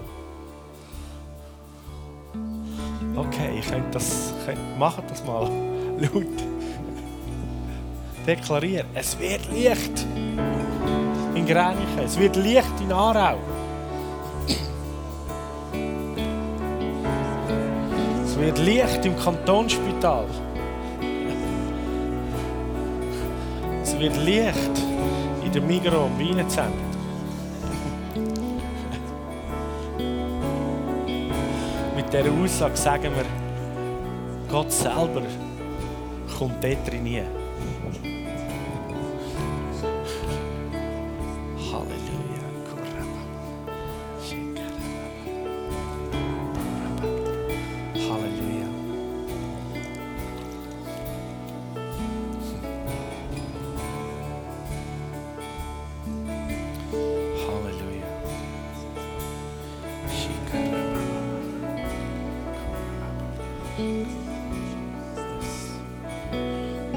Okay, 3.16 3.60
ich 3.60 3.68
könnte 3.68 3.92
das, 3.92 4.34
macht 4.80 5.04
das 5.10 5.24
mal 5.24 5.44
laut. 6.00 6.26
Deklarieren, 8.26 8.88
es 8.96 9.20
wird 9.20 9.52
Licht 9.52 10.06
in 11.36 11.46
Grenichen, 11.46 12.00
es 12.04 12.18
wird 12.18 12.36
Licht 12.38 12.80
in 12.82 12.92
Aarau. 12.92 13.38
Wird 18.44 18.58
Licht 18.58 19.06
im 19.06 19.18
Kantonsspital. 19.18 20.26
Es 23.82 23.98
wird 23.98 24.18
Licht 24.18 24.76
in 25.46 25.52
der 25.54 25.62
Migros 25.62 26.10
im 26.10 26.20
Wienenzentrum. 26.20 26.92
Mit 31.96 32.12
dieser 32.12 32.32
Aussage 32.44 32.76
sagen 32.76 33.12
wir, 33.16 33.26
Gott 34.50 34.72
selber 34.74 35.22
kommt 36.38 36.62
dort 36.62 36.92
rein. 36.92 37.43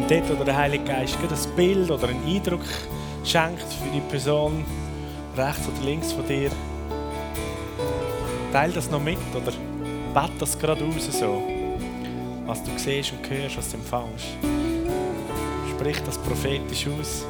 Dort, 0.08 0.38
wo 0.38 0.44
der 0.44 0.56
Heilige 0.56 0.84
Geist 0.84 1.16
ein 1.20 1.56
Bild 1.56 1.90
oder 1.90 2.08
einen 2.08 2.24
Eindruck 2.24 2.64
schenkt 3.24 3.62
für 3.62 3.90
die 3.92 4.00
Person 4.00 4.64
rechts 5.36 5.68
oder 5.68 5.84
links 5.84 6.12
von 6.12 6.26
dir, 6.26 6.50
teile 8.52 8.72
das 8.72 8.90
noch 8.90 9.02
mit 9.02 9.18
oder 9.34 9.52
bett 10.14 10.32
das 10.38 10.58
gerade 10.58 10.84
raus 10.84 11.08
so, 11.10 11.42
was 12.46 12.62
du 12.62 12.70
siehst 12.76 13.12
und 13.12 13.28
hörst, 13.28 13.58
was 13.58 13.70
du 13.70 13.76
empfängst. 13.76 14.26
Sprich 15.70 16.00
das 16.04 16.18
prophetisch 16.18 16.86
aus. 16.88 17.26